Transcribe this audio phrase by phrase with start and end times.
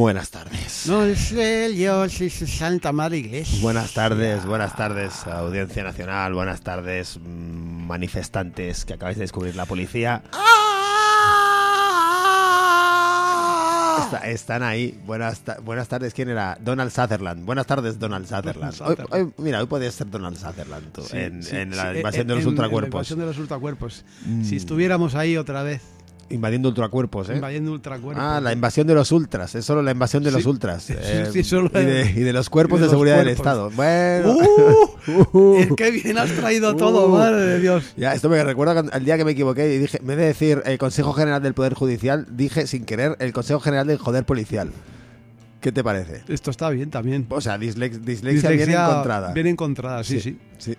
[0.00, 0.86] Buenas tardes.
[0.86, 3.58] No sé yo si se Santa Madre Iglesia.
[3.60, 9.66] Buenas tardes, buenas tardes, Audiencia Nacional, buenas tardes, mm, manifestantes que acabáis de descubrir la
[9.66, 10.22] policía.
[14.02, 14.98] Está- están ahí.
[15.04, 16.14] Buenas, ta- buenas tardes.
[16.14, 16.56] ¿Quién era?
[16.58, 17.44] Donald Sutherland.
[17.44, 18.72] Buenas tardes, Donald Sutherland.
[18.80, 19.34] Hoy- Sutherland.
[19.36, 22.26] hoy- mira, hoy podías ser Donald Sutherland tú, Sí, en, sí, en la eh, invasión
[22.26, 22.86] de los en- ultracuerpos.
[22.86, 24.04] En la invasión de los ultracuerpos.
[24.24, 24.44] Mm.
[24.44, 25.82] Si estuviéramos ahí otra vez,
[26.30, 27.34] Invadiendo ultracuerpos, ¿eh?
[27.34, 28.24] invadiendo ultracuerpos.
[28.24, 29.54] Ah, la invasión de los ultras.
[29.56, 30.36] Es solo la invasión de Sí.
[30.36, 30.84] los ultras.
[30.84, 33.28] Sí, eh, sí, solo y, de, y de los cuerpos de de, los seguridad del.
[33.28, 33.70] Estado.
[33.70, 34.36] Bueno.
[35.32, 35.56] ¡Uh!
[35.58, 37.18] Es que bien has traído todo, Uh.
[37.18, 37.92] madre de Dios.
[37.96, 40.62] Ya, esto me recuerda al día que me equivoqué y dije, en vez de decir
[40.66, 44.70] el Consejo General del Poder Judicial, dije sin querer el Consejo General del Joder Policial.
[45.60, 46.22] ¿Qué te parece?
[46.28, 47.26] Esto está bien también.
[47.28, 49.32] O sea, dislex- dislexia, bien Dislexia encontrada.
[49.34, 50.38] Bien encontrada, sí, sí.
[50.58, 50.74] sí.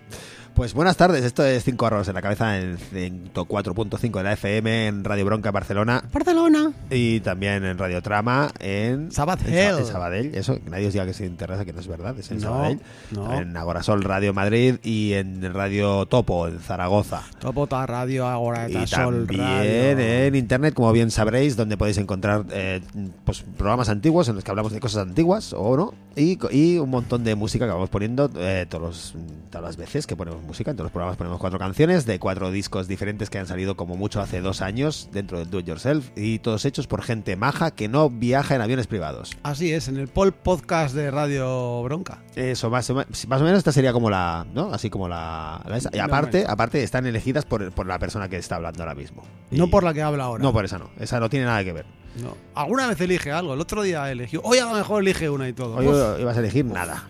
[0.54, 4.86] Pues buenas tardes, esto es 5 arroz en la cabeza en 104.5 de la FM
[4.86, 6.72] en Radio Bronca Barcelona Barcelona.
[6.90, 9.48] y también en Radio Trama en Sabadell.
[9.54, 10.34] en Sa- en Sabadell.
[10.34, 12.42] Eso, que nadie os diga que se interesa, que no es verdad, es en No,
[12.42, 12.80] Sabadell.
[13.12, 13.32] no.
[13.32, 17.22] En Agorasol Radio Madrid y en Radio Topo en Zaragoza.
[17.40, 19.98] Topota Radio, Agora, Y Sol también Radio.
[20.26, 22.82] en internet, como bien sabréis, donde podéis encontrar eh,
[23.24, 26.90] pues, programas antiguos en los que hablamos de cosas antiguas o no, y, y un
[26.90, 29.14] montón de música que vamos poniendo eh, todos
[29.50, 30.70] todas las veces que ponemos música.
[30.70, 33.96] En todos los programas ponemos cuatro canciones de cuatro discos diferentes que han salido como
[33.96, 37.70] mucho hace dos años dentro del Do It Yourself y todos hechos por gente maja
[37.70, 39.36] que no viaja en aviones privados.
[39.42, 42.22] Así es, en el Pol Podcast de Radio Bronca.
[42.34, 44.72] Eso, más o, más o menos esta sería como la, ¿no?
[44.72, 45.62] Así como la...
[45.66, 45.90] la esa.
[45.92, 46.52] Y aparte, menos.
[46.52, 49.22] aparte están elegidas por, por la persona que está hablando ahora mismo.
[49.50, 50.42] No por la que habla ahora.
[50.42, 50.90] No, por esa no.
[50.98, 52.01] Esa no tiene nada que ver.
[52.16, 52.36] No.
[52.54, 53.54] Alguna vez elige algo.
[53.54, 54.40] El otro día eligió.
[54.44, 55.76] Hoy a lo mejor elige una y todo.
[55.76, 55.86] Hoy
[56.20, 57.08] ibas a elegir nada.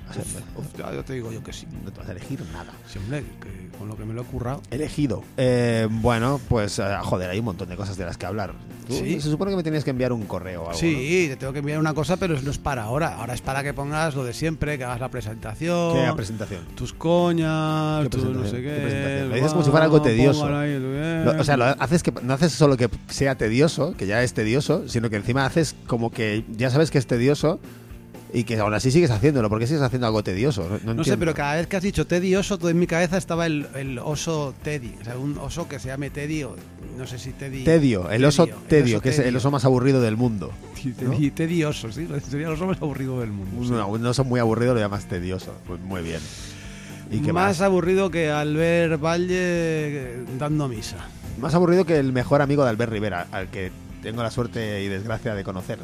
[0.56, 1.66] Uf, ya, yo te digo yo que sí.
[1.84, 2.72] no te vas a elegir nada.
[3.40, 4.60] Que con lo que me lo he currado.
[4.70, 5.22] Elegido.
[5.36, 8.52] Eh, bueno, pues eh, joder, hay un montón de cosas de las que hablar.
[8.86, 9.20] Tú- Sí.
[9.20, 10.78] Se supone que me tenías que enviar un correo o algo.
[10.78, 13.16] Sí, te tengo que enviar una cosa, pero no es para ahora.
[13.16, 15.94] Ahora es para que pongas lo de siempre, que hagas la presentación.
[15.96, 16.10] ¿no?
[16.10, 16.62] ¿Qué presentación?
[16.74, 19.24] tus coñas, ¿Qué tu no sé ¿Qué qué.
[19.28, 20.44] Lo dices como si fuera algo tedioso.
[20.56, 20.78] ahí.
[21.24, 24.34] Lo- o sea, lo haces que, no haces solo que sea tedioso, que ya es
[24.34, 27.60] tedioso, sino que encima haces como que ya sabes que es tedioso
[28.32, 29.48] y que aún así sigues haciéndolo.
[29.48, 30.68] porque sigues haciendo algo tedioso?
[30.68, 33.18] No, no No sé, pero cada vez que has dicho tedioso, todo en mi cabeza
[33.18, 34.94] estaba el, el oso Teddy.
[35.00, 36.56] O sea, un oso que se llame Teddy, o
[36.96, 37.64] no sé si Teddy.
[37.64, 40.50] Tedio, el oso Tedio, que es el oso más aburrido del mundo.
[40.82, 42.08] Teddy, tedioso, sí.
[42.28, 43.64] Sería el oso más aburrido del mundo.
[43.64, 43.72] sí.
[43.72, 45.54] Un, oso muy aburrido lo llamas tedioso.
[45.66, 46.20] Pues muy bien.
[47.10, 47.60] ¿Y qué más más?
[47.60, 50.96] aburrido que Albert Valle eh, dando misa.
[51.38, 53.70] Más aburrido que el mejor amigo de Albert Rivera, al que
[54.02, 55.78] tengo la suerte y desgracia de conocer.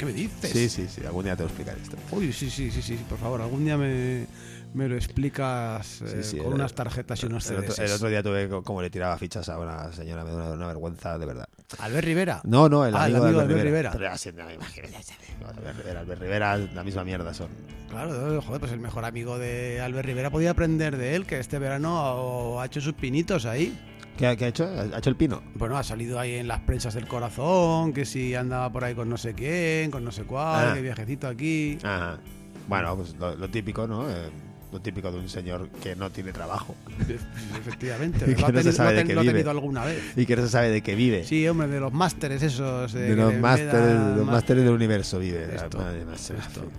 [0.00, 0.50] ¿Qué me dices?
[0.50, 1.94] Sí, sí, sí, algún día te lo explicaré esto.
[2.10, 4.24] Uy, sí, sí, sí, sí, por favor, algún día me,
[4.72, 8.08] me lo explicas eh, Sí, con el- unas tarjetas y unos El otro, el otro
[8.08, 11.26] día tuve co- como le tiraba fichas a una señora, me da una, vergüenza de
[11.26, 11.46] verdad.
[11.80, 12.40] Albert Rivera.
[12.44, 13.90] No, no, el Ah, el amigo, amigo de Albert Rivera.
[13.92, 14.14] Rivera.
[14.14, 17.48] Albert Rivera, Albert Rivera, la misma mierda son.
[17.90, 21.58] Claro, joder, pues el mejor amigo de Albert Rivera podía aprender de él, que este
[21.58, 23.78] verano ha hecho sus pinitos ahí.
[24.20, 24.64] ¿Qué, ha- qué ha hecho?
[24.94, 25.42] ¿Ha hecho el pino?
[25.54, 29.08] Bueno, ha salido ahí en las prensas del corazón, que si andaba por ahí con
[29.08, 30.74] no sé quién, con no sé cuál, Ah.
[30.74, 31.78] que viajecito aquí.
[31.82, 32.18] Ajá.
[32.68, 34.08] Bueno, pues lo, lo típico, ¿no?
[34.08, 34.28] Eh,
[34.72, 36.76] lo típico de un señor que no tiene trabajo
[37.58, 39.32] Efectivamente, Y que lo no se sabe lo de ha vive.
[39.32, 40.00] tenido alguna vez.
[40.16, 41.24] y que no se sabe de qué vive.
[41.24, 42.94] Sí, hombre, de los másteres esos.
[42.94, 45.54] eh, de que los másteres, de los más- másteres del universo vive.
[45.56, 46.34] Esto, Madre esto.
[46.36, 46.70] fin.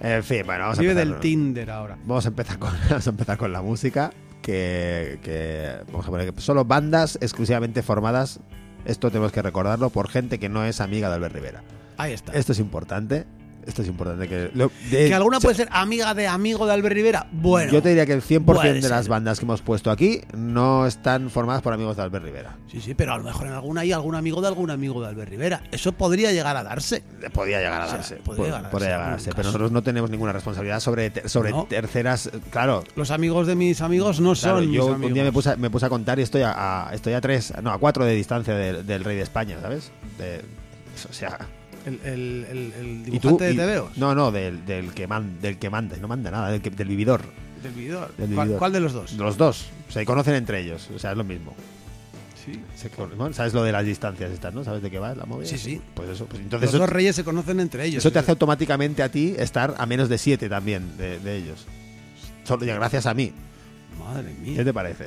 [0.00, 1.12] En fin, bueno, vamos a Vive empezar.
[1.12, 1.96] del Tinder ahora.
[2.04, 4.10] Vamos a empezar con, vamos a empezar con la música.
[4.44, 8.40] Que, que vamos a poner que solo bandas exclusivamente formadas.
[8.84, 11.62] Esto tenemos que recordarlo por gente que no es amiga de Albert Rivera.
[11.96, 12.32] Ahí está.
[12.34, 13.24] Esto es importante.
[13.66, 14.50] Esto es importante que.
[14.54, 17.26] lo- de- que alguna o sea, puede ser amiga de amigo de Albert Rivera.
[17.32, 17.72] Bueno.
[17.72, 20.86] Yo te diría que el 100% puede de las bandas que hemos puesto aquí no
[20.86, 22.56] están formadas por amigos de Albert Rivera.
[22.70, 25.08] Sí, sí, pero a lo mejor en alguna hay algún amigo de algún amigo de
[25.08, 25.62] Albert Rivera.
[25.70, 27.02] Eso podría llegar a darse.
[27.32, 28.16] Podría llegar a O sea, darse.
[28.16, 30.10] podría pod- llegar a podría darse llegar a en darse, algún Pero nosotros no tenemos
[30.10, 31.64] ninguna responsabilidad sobre, sobre No.
[31.68, 32.30] terceras.
[32.50, 32.84] Claro.
[32.96, 35.06] Los amigos de mis amigos no claro, son mis yo amigos.
[35.06, 37.52] un día me puse, me puse a contar y estoy a, a- estoy a tres,
[37.62, 39.90] no, a cuatro de distancia del, del rey de España, ¿sabes?
[40.18, 40.42] De-
[41.08, 41.38] o sea,
[41.86, 42.72] El, el, el,
[43.06, 43.36] el y tú.
[43.36, 43.96] dibujante de TVOs.
[43.98, 46.88] no, no, del, del que man- del que manda, no manda nada, del, que- del
[46.88, 47.22] vividor.
[47.62, 48.08] Del vividor.
[48.16, 48.58] Del ¿Cuál, vividor.
[48.58, 49.12] cuál de los dos?
[49.14, 49.66] Los dos.
[49.90, 51.54] Se conocen entre ellos, o sea, es lo mismo.
[52.44, 52.60] Sí.
[52.76, 53.32] Se con- ¿no?
[53.32, 54.64] ¿Sabes lo de las distancias estas, no?
[54.64, 55.48] ¿Sabes de qué va la movida?
[55.48, 55.80] Sí, sí.
[55.94, 57.98] Pues eso, pues Los entonces eso, dos reyes se conocen entre ellos.
[57.98, 61.64] eso te hace automáticamente a ti estar a menos de siete también de, de ellos.
[62.44, 63.32] Solo ya gracias a mí.
[63.98, 64.64] Madre ¿Qué mía.
[64.64, 65.06] te parece?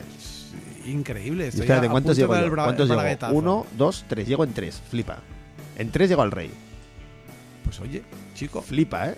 [0.86, 1.48] Increíble.
[1.48, 2.50] Estoy espérate, ¿cuántos llego yo?
[2.56, 3.02] ¿Cuántos llego?
[3.34, 4.28] Uno, dos, tres.
[4.28, 4.82] Llego en tres.
[4.90, 5.20] Flipa.
[5.78, 6.50] En tres llego al rey.
[7.68, 8.04] Pues oye,
[8.34, 8.62] chico.
[8.62, 9.16] Flipa, ¿eh?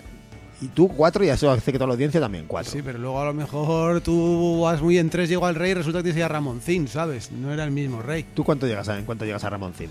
[0.60, 2.70] Y tú cuatro y eso hace que toda la audiencia también cuatro.
[2.70, 5.74] Sí, pero luego a lo mejor tú vas muy en tres, llego al rey y
[5.74, 7.32] resulta que tienes ya Ramoncín, ¿sabes?
[7.32, 8.26] No era el mismo rey.
[8.34, 9.88] ¿Tú cuánto llegas a, en cuánto llegas a Ramoncín?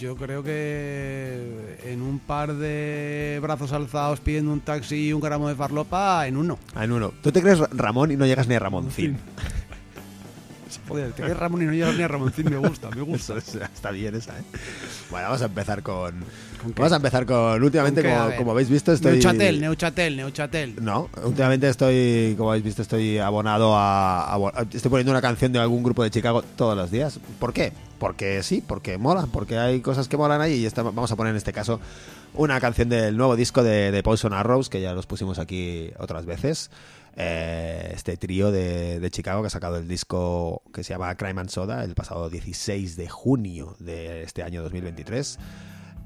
[0.00, 5.48] Yo creo que en un par de brazos alzados pidiendo un taxi y un gramo
[5.48, 6.58] de farlopa, en uno.
[6.74, 7.12] Ah, en uno.
[7.22, 9.16] ¿Tú te crees Ramón y no llegas ni a Ramoncín?
[10.88, 13.38] Joder, te crees Ramón y no llegas ni a Ramoncín, me gusta, me gusta.
[13.38, 14.42] Está bien esa, ¿eh?
[15.08, 16.24] Bueno, vamos a empezar con...
[16.76, 17.62] Vamos a empezar con...
[17.62, 18.02] Últimamente,
[18.36, 19.12] como, habéis visto, estoy...
[19.12, 20.76] Neuchatel, Neuchatel, Neuchatel.
[20.80, 25.58] No, últimamente estoy, como habéis visto, estoy abonado a, a- Estoy poniendo una canción de
[25.58, 27.18] algún grupo de Chicago todos los días.
[27.38, 27.72] ¿Por qué?
[27.98, 31.32] Porque sí, porque mola, porque hay cosas que molan ahí y esta- vamos a poner
[31.32, 31.80] en este caso
[32.34, 36.24] una canción del nuevo disco de, de Poison Arrows, que ya los pusimos aquí otras
[36.26, 36.70] veces.
[37.14, 41.42] Eh, este trío de, de Chicago que ha sacado el disco que se llama Crime
[41.42, 45.38] and Soda el pasado 16 de junio de este año 2023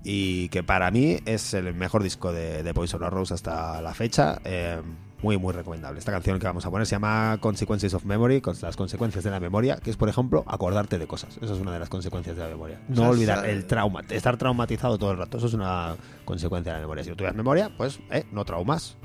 [0.08, 4.38] y que para mí es el mejor disco de, de Poison Rose hasta la fecha.
[4.44, 4.80] Eh,
[5.22, 5.98] muy, muy recomendable.
[5.98, 9.30] Esta canción que vamos a poner se llama Consequences of Memory, con las consecuencias de
[9.30, 11.38] la memoria, que es, por ejemplo, acordarte de cosas.
[11.40, 12.78] Eso es una de las consecuencias de la memoria.
[12.88, 15.38] No O sea, olvidar sa- el trauma, estar traumatizado todo el rato.
[15.38, 17.02] Eso es una consecuencia de la memoria.
[17.02, 18.96] Si no tuvieras memoria, pues, eh, no traumas.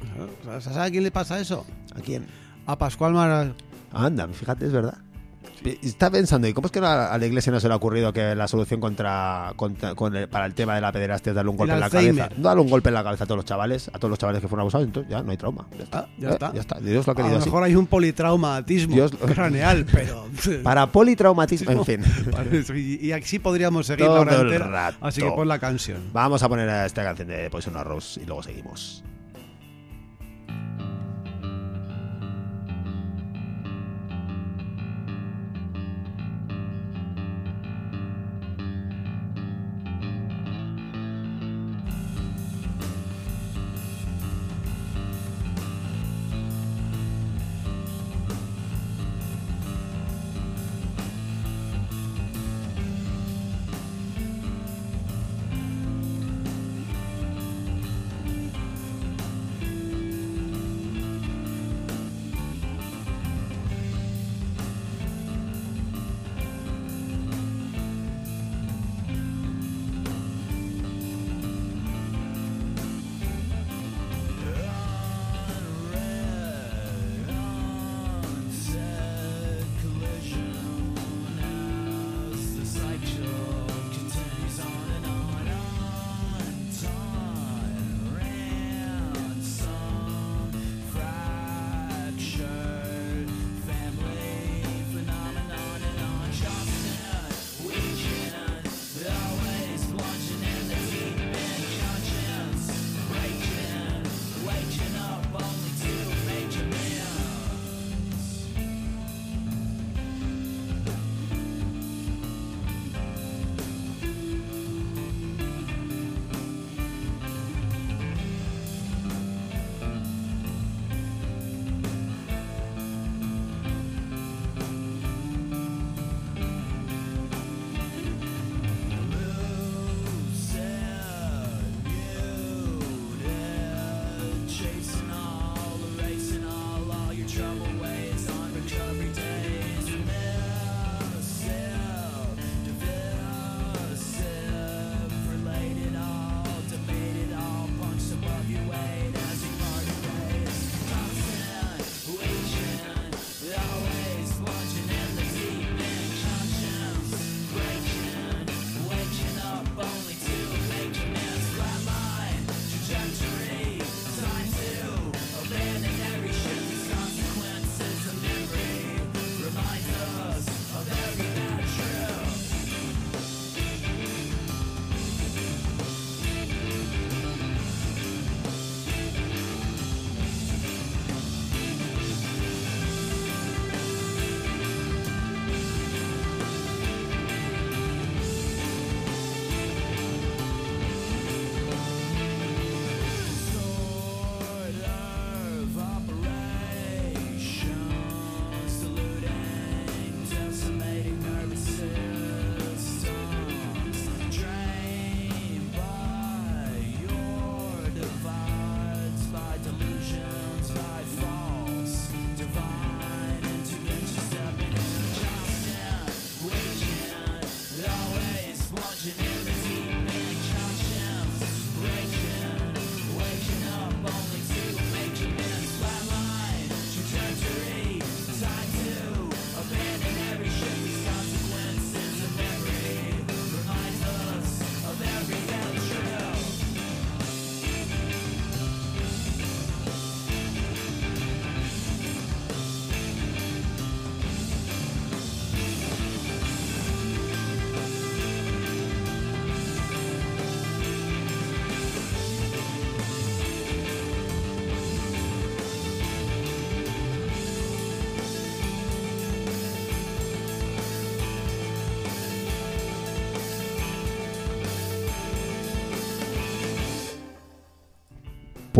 [0.43, 1.65] ¿Sabes a quién le pasa eso?
[1.95, 2.27] ¿A quién?
[2.67, 3.53] A Pascual Mar...
[3.93, 4.97] Anda, fíjate, es verdad.
[5.63, 8.33] Está pensando, ¿y cómo es que a la iglesia no se le ha ocurrido que
[8.35, 11.57] la solución contra, contra- con el- para el tema de la pederastia es darle un
[11.57, 12.29] golpe El en la cabeza?
[12.37, 14.47] Darle un golpe en la cabeza a todos los chavales, a todos los chavales que
[14.47, 15.67] fueron abusados, entonces ya no hay trauma.
[15.77, 15.99] Ya está.
[15.99, 16.53] Ah, ya Eh, está.
[16.53, 16.79] Ya está.
[16.79, 17.49] Dios lo ha A querido lo así.
[17.49, 20.25] mejor hay un politraumatismo Dios- craneal, pero...
[20.63, 22.01] Para politraumatismo, en fin.
[22.75, 24.67] y, así podríamos seguir Todo la hora el entera.
[24.67, 24.97] rato.
[25.01, 25.99] Así que pon la canción.
[26.11, 29.03] Vamos a poner esta canción de Poison Rose y luego seguimos.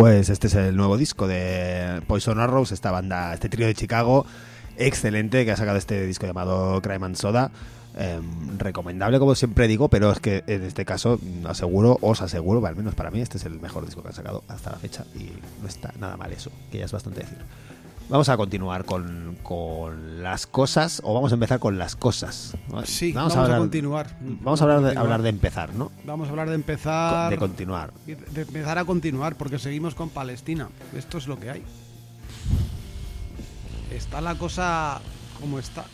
[0.02, 4.26] Pues este es el nuevo disco de Poison Arrows, esta banda, este trío de Chicago,
[4.76, 7.52] excelente, que ha sacado este disco llamado Crime and Soda.
[7.96, 8.20] Eh,
[8.58, 12.76] recomendable, como siempre digo, pero es que en este caso mm, aseguro, os aseguro, al
[12.76, 15.34] menos para mí, este es el mejor disco que han sacado hasta la fecha y
[15.62, 17.38] no está nada mal eso, que ya es bastante decir.
[18.10, 22.58] Vamos a continuar con, con las cosas, o vamos a empezar con las cosas.
[22.84, 24.18] Sí, vamos, a, continuar.
[24.20, 25.92] Vamos a hablar de, hablar de empezar, ¿no?
[26.04, 27.30] Vamos a hablar de empezar.
[27.30, 27.94] De continuar.
[28.06, 30.68] De empezar a continuar, porque seguimos con Palestina.
[30.96, 31.64] Esto es lo que hay.
[33.92, 35.00] Está la cosa
[35.40, 35.86] como está.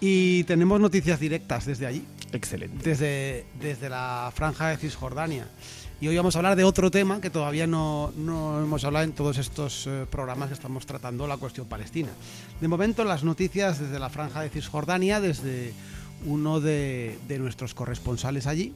[0.00, 2.04] Y tenemos noticias directas desde allí.
[2.32, 2.88] Excelente.
[2.88, 5.48] Desde, desde la franja de Cisjordania.
[5.98, 9.12] Y hoy vamos a hablar de otro tema que todavía no, no hemos hablado en
[9.12, 12.10] todos estos eh, programas que estamos tratando, la cuestión palestina.
[12.60, 15.72] De momento, las noticias desde la franja de Cisjordania, desde
[16.26, 18.74] uno de, nuestros corresponsales allí,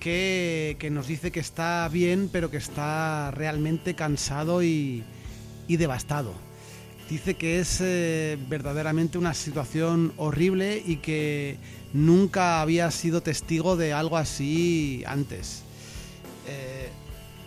[0.00, 5.04] que, que, nos dice que está bien, pero que está realmente cansado y,
[5.66, 6.32] y devastado.
[7.10, 11.58] Dice que es eh, verdaderamente una situación horrible y que
[11.92, 15.67] nunca había sido testigo de algo así antes.
[16.48, 16.88] Eh,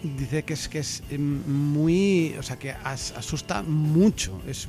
[0.03, 4.67] dice que es que es muy, o sea, que as, asusta mucho, es,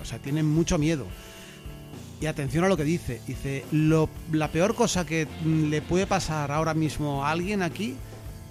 [0.00, 1.06] o sea, tiene mucho miedo.
[2.20, 6.52] Y atención a lo que dice, dice, lo, la peor cosa que le puede pasar
[6.52, 7.96] ahora mismo a alguien aquí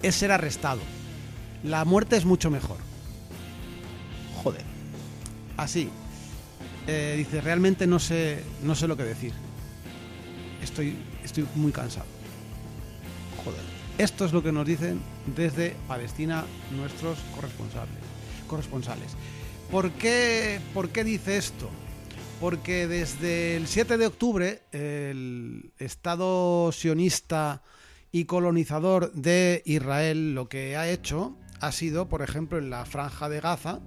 [0.02, 0.80] es ser arrestado.
[1.64, 2.76] La muerte es mucho mejor.
[4.42, 4.62] Joder.
[5.56, 5.88] Así.
[6.86, 9.32] Eh, dice, realmente no sé, no sé lo que decir.
[10.62, 12.06] Estoy, estoy muy cansado.
[13.96, 15.00] Esto es lo que nos dicen
[15.36, 17.16] desde Palestina nuestros
[18.48, 19.12] corresponsales.
[19.70, 21.70] ¿Por qué, ¿Por qué dice esto?
[22.40, 27.62] Porque desde el 7 de octubre el Estado sionista
[28.10, 33.28] y colonizador de Israel lo que ha hecho ha sido, por ejemplo, en la franja
[33.28, 33.78] de Gaza,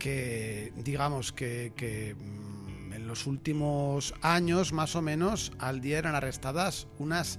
[0.00, 2.16] que digamos que, que
[2.92, 7.38] en los últimos años, más o menos, al día eran arrestadas unas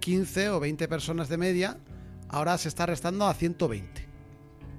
[0.00, 1.78] 15 o 20 personas de media,
[2.28, 4.06] ahora se está arrestando a 120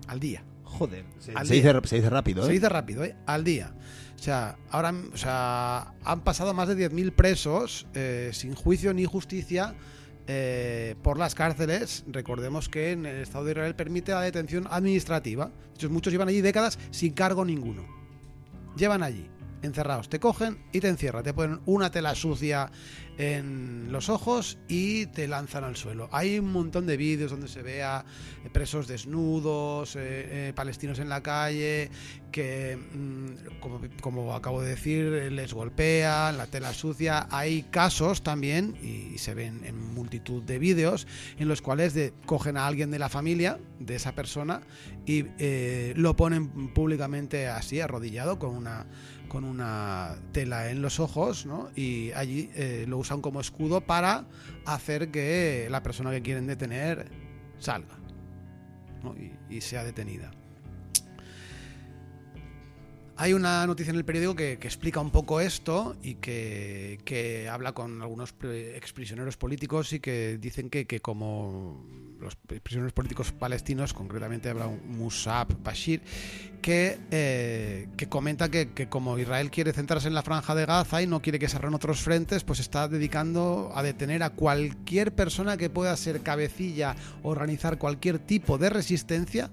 [0.08, 0.44] al día.
[0.64, 2.46] Joder, se, se, dice, se dice, rápido, ¿eh?
[2.46, 3.16] Se dice rápido, ¿eh?
[3.26, 3.74] Al día.
[4.20, 9.06] O sea, ahora o sea, han pasado más de 10.000 presos eh, sin juicio ni
[9.06, 9.76] justicia
[10.28, 12.04] eh, por las cárceles.
[12.08, 15.46] Recordemos que en el Estado de Israel permite la detención administrativa.
[15.46, 17.86] De hecho, muchos llevan allí décadas sin cargo ninguno.
[18.76, 19.30] Llevan allí
[19.62, 20.10] encerrados.
[20.10, 21.24] Te cogen y te encierran.
[21.24, 22.72] Te ponen una tela sucia
[23.18, 26.08] en los ojos y te lanzan al suelo.
[26.12, 28.06] Hay un montón de vídeos donde se vea
[28.52, 30.00] presos desnudos, eh,
[30.50, 31.90] eh, palestinos en la calle,
[32.32, 37.28] que, mm, como, como, acabo de decir, les golpean, la tela sucia.
[37.32, 41.08] Hay casos también, y, se ven en multitud de vídeos,
[41.40, 41.96] en los cuales
[42.26, 44.62] cogen a alguien de la familia de esa persona
[45.06, 48.86] y eh, lo ponen públicamente así, arrodillado, con una
[49.28, 51.70] con una tela en los ojos ¿no?
[51.76, 54.26] y allí eh, lo usan como escudo para
[54.66, 57.10] hacer que la persona que quieren detener
[57.58, 57.98] salga
[59.50, 60.32] y, sea detenida.
[63.20, 68.04] Hay una noticia en el periódico que, explica un poco esto y que, habla con
[68.04, 68.36] algunos
[68.76, 71.84] exprisioneros políticos y que dicen que, como
[72.20, 76.02] los prisioneros políticos palestinos, concretamente habla Musab Bashir,
[76.62, 81.02] que, eh, que comenta que, que, como Israel quiere centrarse en la franja de Gaza
[81.02, 85.16] y no quiere que se abran otros frentes, pues está dedicando a detener a cualquier
[85.16, 89.50] persona que pueda ser cabecilla organizar cualquier tipo de resistencia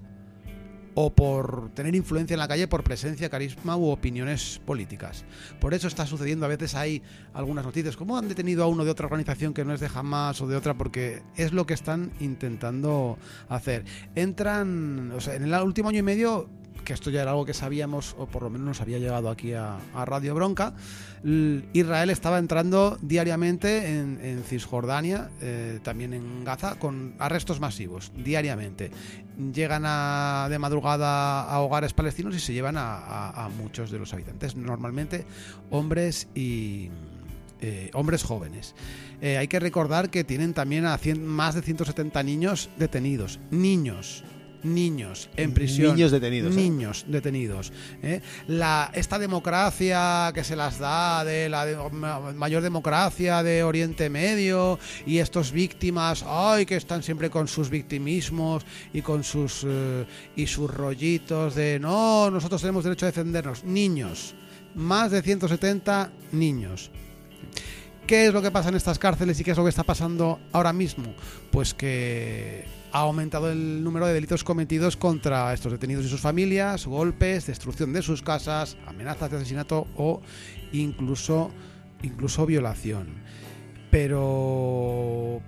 [0.95, 5.25] o por tener influencia en la calle por presencia, carisma u opiniones políticas.
[5.59, 8.91] Por eso está sucediendo, a veces hay algunas noticias, como han detenido a uno de
[8.91, 12.11] otra organización que no es de Hamas o de otra, porque es lo que están
[12.19, 13.83] intentando hacer.
[14.15, 16.49] Entran, o sea, en el último año y medio
[16.83, 19.53] que esto ya era algo que sabíamos, o por lo menos nos había llegado aquí
[19.53, 20.73] a, Radio Bronca,
[21.73, 28.91] Israel estaba entrando diariamente en, Cisjordania, eh, también en Gaza, con arrestos masivos, diariamente.
[29.53, 34.55] Llegan a, de madrugada a hogares palestinos y se llevan a, muchos de los habitantes,
[34.55, 35.25] normalmente
[35.69, 36.89] hombres y...
[37.61, 38.75] Eh, hombres jóvenes.
[39.21, 43.39] Eh, hay que recordar que tienen también a 100, más de 170 niños detenidos.
[43.49, 44.25] Niños,
[44.65, 45.95] niños en prisión.
[45.95, 46.55] Niños detenidos.
[46.55, 47.11] Niños ¿eh?
[47.11, 47.71] detenidos.
[48.01, 48.21] ¿eh?
[48.47, 51.77] La, esta democracia que se las da de la de,
[52.35, 58.65] mayor democracia de Oriente Medio y estos víctimas, ay, que están siempre con sus victimismos
[58.93, 60.05] y con sus eh,
[60.35, 63.63] y sus rollitos de no, nosotros tenemos derecho a defendernos.
[63.63, 64.35] Niños,
[64.75, 66.91] más de 170 niños.
[68.07, 70.39] ¿Qué es lo que pasa en estas cárceles y qué es lo que está pasando
[70.51, 71.15] ahora mismo?
[71.51, 76.85] Pues que ha aumentado el número de delitos cometidos contra estos detenidos y sus familias,
[76.85, 80.21] golpes, destrucción de sus casas, amenazas de asesinato o
[80.71, 81.49] incluso,
[82.03, 83.07] incluso violación.
[83.89, 85.41] Pero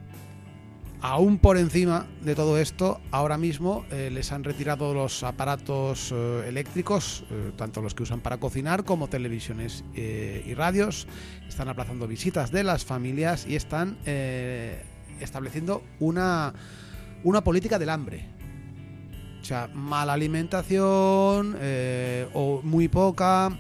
[1.08, 6.44] aún por encima de todo esto, ahora mismo eh, les han retirado los aparatos eh,
[6.50, 11.08] eléctricos, eh, tanto los que usan para cocinar como televisiones y radios.
[11.48, 13.98] Están aplazando visitas de las familias y están
[15.22, 16.54] estableciendo una,
[17.24, 18.26] una política del hambre.
[19.42, 21.58] O sea, mala alimentación
[22.34, 23.58] o muy poca.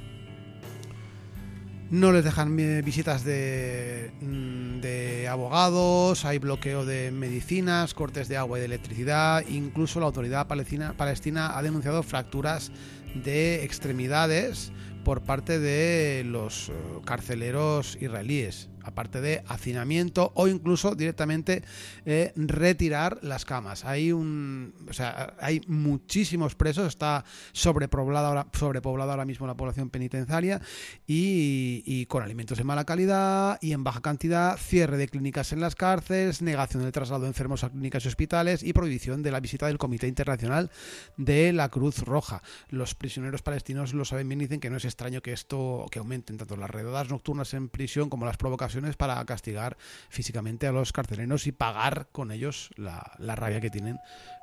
[1.89, 8.57] No les dejan visitas de, mm, de abogados, hay bloqueo de medicinas, cortes de agua
[8.57, 9.45] y de electricidad.
[9.47, 12.71] Incluso la autoridad palestina, palestina ha denunciado fracturas
[13.15, 14.73] de extremidades
[15.05, 16.73] por parte de los eh,
[17.05, 21.63] carceleros israelíes, aparte de hacinamiento o incluso directamente
[22.05, 23.85] eh, retirar las camas.
[23.85, 29.89] Hay un, o sea, hay muchísimos presos, está sobrepoblada ahora, sobrepoblada ahora mismo la población
[29.89, 30.61] penitenciaria
[31.05, 35.59] y, y con alimentos de mala calidad y en baja cantidad, cierre de clínicas en
[35.59, 39.39] las cárceles, negación del traslado de enfermos a clínicas y hospitales y prohibición de la
[39.39, 40.71] visita del Comité Internacional
[41.17, 42.41] de la Cruz Roja.
[42.69, 46.37] Los prisioneros palestinos lo saben bien, dicen que no es extraño que esto que aumenten
[46.37, 49.77] tanto las redadas nocturnas en prisión como las provocaciones para castigar
[50.09, 53.99] físicamente a los carceleros y pagar con ellos la, la rabia que tienen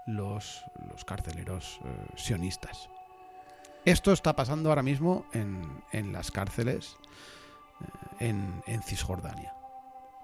[0.07, 2.89] los, los carceleros eh, sionistas.
[3.85, 6.97] Esto está pasando ahora mismo en, en las cárceles
[7.81, 9.53] eh, en, en Cisjordania.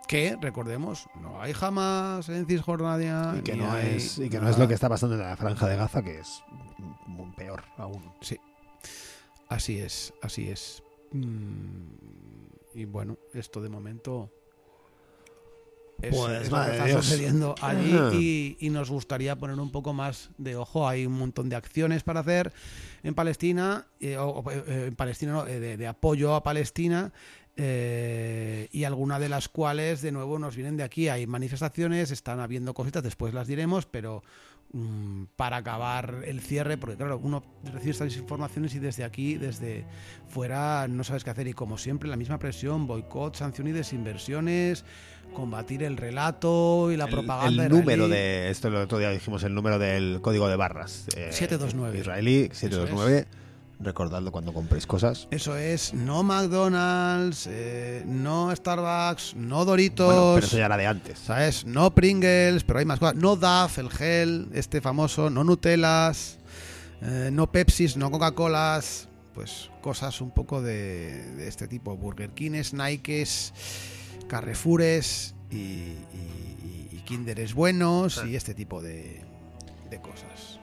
[0.08, 3.34] Que, recordemos, no hay jamás en Cisjordania.
[3.38, 5.68] Y que, no es, y que no es lo que está pasando en la franja
[5.68, 6.42] de Gaza, que es
[7.36, 8.12] peor aún.
[8.20, 8.40] Sí.
[9.48, 10.82] Así es, así es.
[11.12, 11.86] Mm,
[12.74, 14.30] y bueno, esto de momento
[16.02, 19.92] es, Pues, es lo que está sucediendo allí y, y nos gustaría poner un poco
[19.92, 20.88] más de ojo.
[20.88, 22.52] Hay un montón de acciones para hacer
[23.02, 27.12] en Palestina, eh, o, eh, en Palestina no, eh, de, de apoyo a Palestina.
[27.56, 31.10] y algunas de las cuales de nuevo nos vienen de aquí.
[31.10, 34.22] Hay manifestaciones, están habiendo cositas, después las diremos, pero
[35.36, 39.84] para acabar el cierre, porque claro, uno recibe estas informaciones y desde aquí, desde
[40.28, 41.48] fuera, no sabes qué hacer.
[41.48, 44.84] Y como siempre, la misma presión, boicot, sanción y desinversiones,
[45.34, 47.64] combatir el relato y la el, propaganda.
[47.66, 48.10] el número israelí.
[48.12, 51.98] de esto el otro día dijimos el número del código de barras eh, 729.
[51.98, 53.26] israelí 729
[53.82, 60.06] recordadlo cuando compréis cosas Eso es, no McDonald's, eh, no Starbucks, no Doritos.
[60.06, 61.64] bueno, pero eso ya era de antes ¿Sabes?
[61.64, 63.16] No Pringles, pero hay más cosas.
[63.16, 65.30] No Duff, el gel, este famoso.
[65.30, 66.38] No Nutellas.
[67.02, 69.08] eh, no Pepsis, no Coca-Colas.
[69.34, 71.96] Pues cosas un poco de, de este tipo.
[71.96, 73.54] Burger Kings, Nikes,
[74.28, 79.22] Carrefoures y, y- y Kinderes buenos y este tipo de,
[79.88, 80.60] de cosas.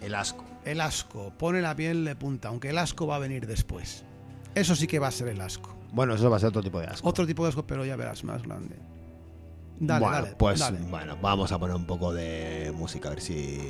[0.00, 3.46] el asco El asco pone la piel de punta, aunque el asco va a venir
[3.46, 4.04] después.
[4.54, 5.74] Eso sí que va a ser el asco.
[5.92, 7.96] bueno eso va a ser otro tipo de asco Otro tipo de asco, pero ya
[7.96, 8.76] verás, más grande.
[9.78, 10.78] Dale, bueno dale, pues dale.
[10.88, 13.60] bueno vamos a poner un poco de música a ver si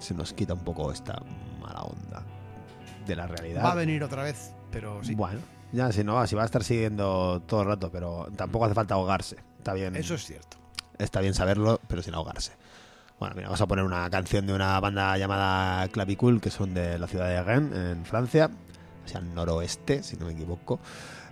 [0.00, 1.22] se nos quita un poco esta
[1.60, 2.24] mala onda
[3.06, 5.14] de la realidad Va a venir otra vez, pero sí.
[5.14, 5.38] bueno
[5.72, 8.94] ya si no si va a estar siguiendo todo el rato pero tampoco hace falta
[8.94, 10.56] ahogarse está bien Eso es cierto.
[10.98, 12.52] está bien saberlo, pero sin ahogarse.
[13.18, 16.98] Bueno, mira, vamos a poner una canción de una banda llamada Clavicul, que son de
[16.98, 18.50] la ciudad de Rennes, en Francia,
[19.06, 20.80] hacia el noroeste, si no me equivoco.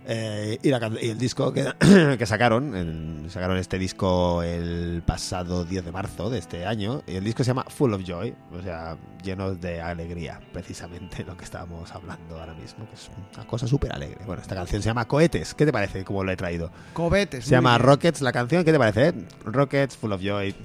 [0.07, 1.63] Eh, y, la can- y el disco que,
[2.17, 7.15] que sacaron, el- sacaron este disco el pasado 10 de marzo de este año, y
[7.17, 11.43] el disco se llama Full of Joy, o sea, lleno de alegría, precisamente lo que
[11.43, 14.23] estábamos hablando ahora mismo, que es una cosa súper alegre.
[14.25, 16.03] Bueno, esta canción se llama Cohetes, ¿qué te parece?
[16.03, 16.71] Como lo he traído.
[16.93, 17.45] Cobetes.
[17.45, 17.87] Se llama bien.
[17.87, 19.13] Rockets la canción, ¿qué te parece?
[19.43, 20.55] Rockets, Full of Joy,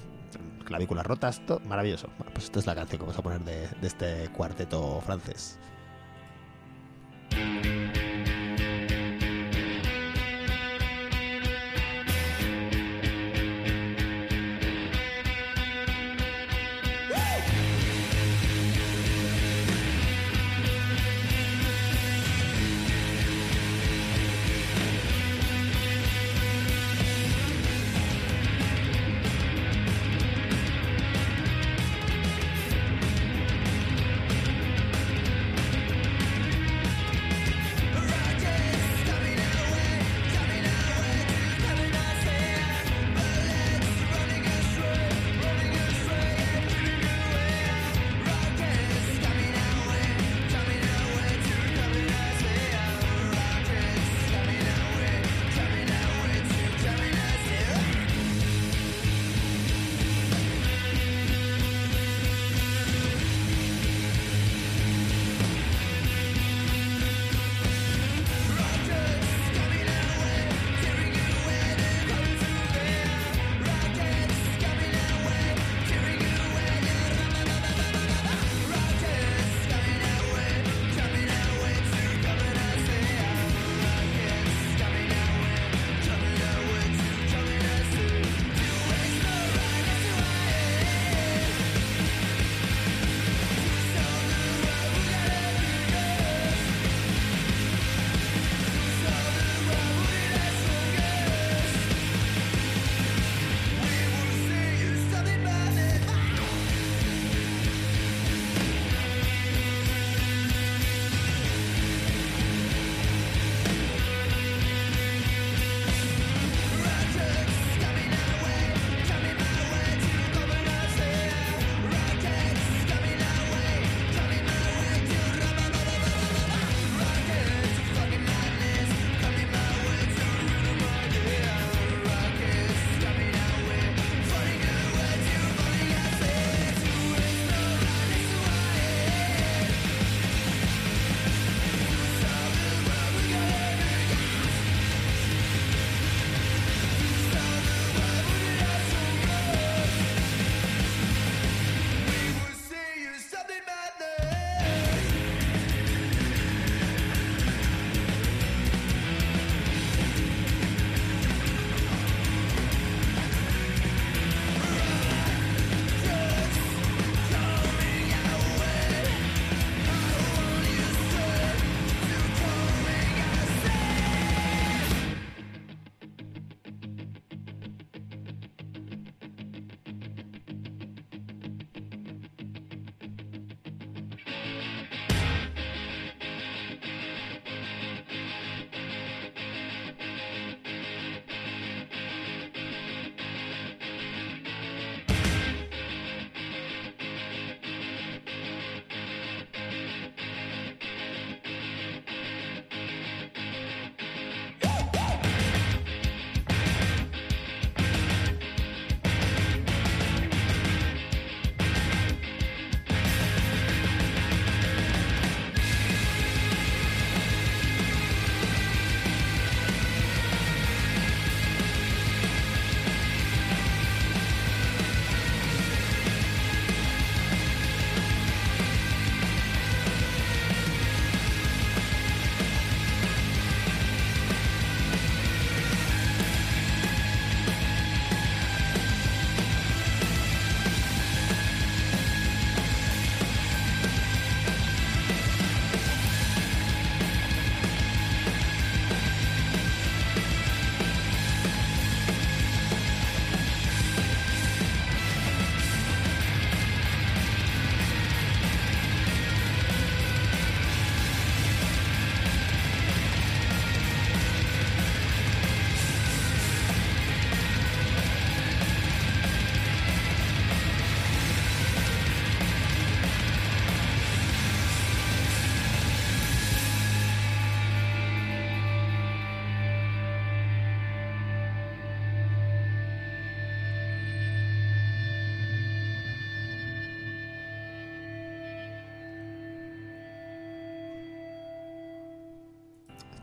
[0.70, 2.08] clavículas rotas, todo maravilloso.
[2.16, 5.58] Bueno, pues esta es la canción que vamos a poner de, de este cuarteto francés.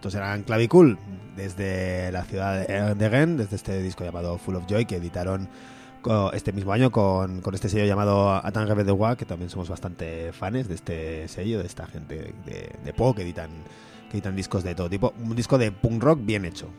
[0.07, 0.97] Estos eran Clavicul
[1.35, 2.65] desde la ciudad
[2.95, 5.49] de Gent, desde este disco llamado Full of Joy que editaron
[6.31, 10.31] este mismo año con, con este sello llamado Atang de Wa, que también somos bastante
[10.31, 13.49] fans de este sello, de esta gente de, de pop que editan,
[14.09, 15.13] que editan discos de todo tipo.
[15.21, 16.69] Un disco de punk rock bien hecho.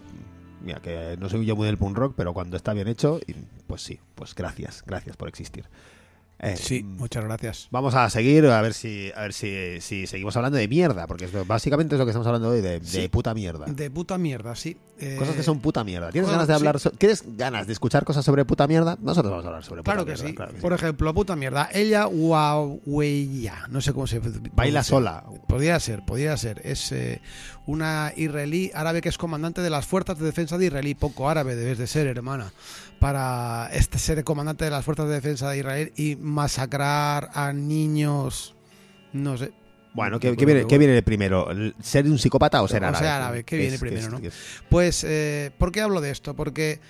[0.62, 3.20] Mira, que no soy yo muy del punk rock, pero cuando está bien hecho,
[3.66, 5.66] pues sí, pues gracias, gracias por existir.
[6.40, 7.66] Eh, Sí, mm, muchas gracias.
[7.72, 11.26] Vamos a seguir a ver si a ver si, si seguimos hablando de mierda, porque
[11.46, 13.08] básicamente es lo que estamos hablando hoy, de, de Sí.
[13.08, 13.66] puta mierda.
[13.66, 14.76] De puta mierda, sí.
[15.00, 16.10] Eh, Cosas que son puta mierda.
[16.10, 16.56] ¿Tienes bueno, ganas de sí.
[16.58, 16.78] hablar?
[16.80, 18.96] so- ¿Tienes ganas de escuchar cosas sobre puta mierda?
[19.00, 20.28] Nosotros vamos a hablar sobre puta Claro que mierda.
[20.28, 20.34] sí.
[20.34, 21.68] claro que Por ejemplo, puta mierda.
[21.72, 24.20] Ella Huaweiya, no sé cómo se
[24.54, 25.24] Baila sola.
[25.48, 26.60] Podría ser, podría ser.
[26.64, 27.20] Es eh,
[27.66, 30.96] una israelí árabe que es comandante de las fuerzas de defensa de Israel.
[30.98, 32.52] Poco árabe debes de ser, hermana.
[32.98, 38.54] Para este ser comandante de las fuerzas de defensa de Israel y masacrar a niños.
[39.12, 39.52] No sé.
[39.94, 41.50] Bueno, ¿qué, qué viene, qué viene primero?
[41.50, 43.04] ¿El ¿Ser un psicópata o ser O árabe?
[43.04, 44.18] ser árabe, ¿qué viene Es- primero, es- no?
[44.18, 44.34] es-
[44.68, 46.34] Pues, eh, ¿por qué hablo de esto?
[46.36, 46.80] Porque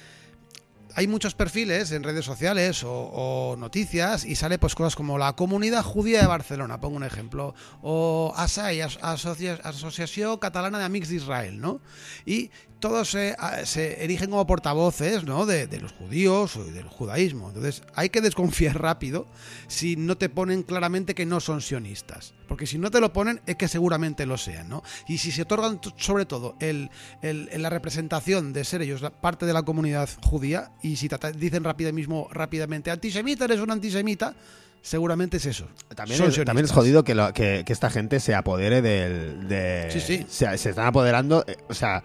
[0.95, 5.35] hay muchos perfiles en redes sociales o, o noticias y sale pues cosas como la
[5.35, 11.09] comunidad judía de Barcelona, pongo un ejemplo, o ASAI, As- Asocia- Asociación Catalana de Amics
[11.11, 11.81] de Israel, ¿no?
[12.27, 15.47] Y todos se, a- se erigen como portavoces, ¿no?
[15.47, 17.49] De, de los judíos o del judaísmo.
[17.49, 19.27] Entonces hay que desconfiar rápido
[19.67, 22.35] si no te ponen claramente que no son sionistas.
[22.47, 24.83] Porque si no te lo ponen es que seguramente lo sean, ¿no?
[25.09, 26.91] Y si se otorgan sobre todo el,
[27.23, 31.65] el- la representación de ser ellos parte de la comunidad judía y si te dicen
[31.65, 34.35] rápido mismo, rápidamente antisemita, eres un antisemita,
[34.83, 35.67] seguramente es eso.
[35.95, 36.75] También es, también es sionistas.
[36.77, 39.49] jodido que, lo- que, que esta gente se apodere del.
[39.49, 40.27] De, Sí, sí.
[40.29, 42.03] Se, se están apoderando, eh, o sea,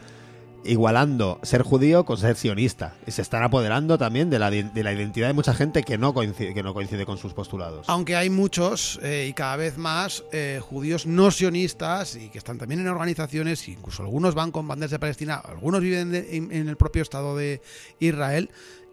[0.66, 2.96] igualando ser judío con ser sionista.
[3.08, 6.14] Y se están apoderando también de la, de la identidad de mucha gente que no
[6.14, 7.88] coincide, que no coincide con sus postulados.
[7.90, 12.58] Aunque hay muchos eh, y cada vez más eh, judíos no sionistas y que están
[12.58, 17.02] también en organizaciones, incluso algunos van con banderas de Palestina, algunos viven en, el propio
[17.02, 17.62] Estado de
[18.00, 18.50] Israel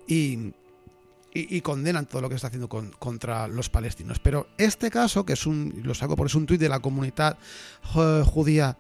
[0.07, 0.53] y,
[1.33, 4.19] y- condenan todo lo que está haciendo con- contra los palestinos.
[4.19, 7.39] Pero este caso, que es un, lo saco porque es un tuit de la comunidad
[7.97, 8.77] eh, judía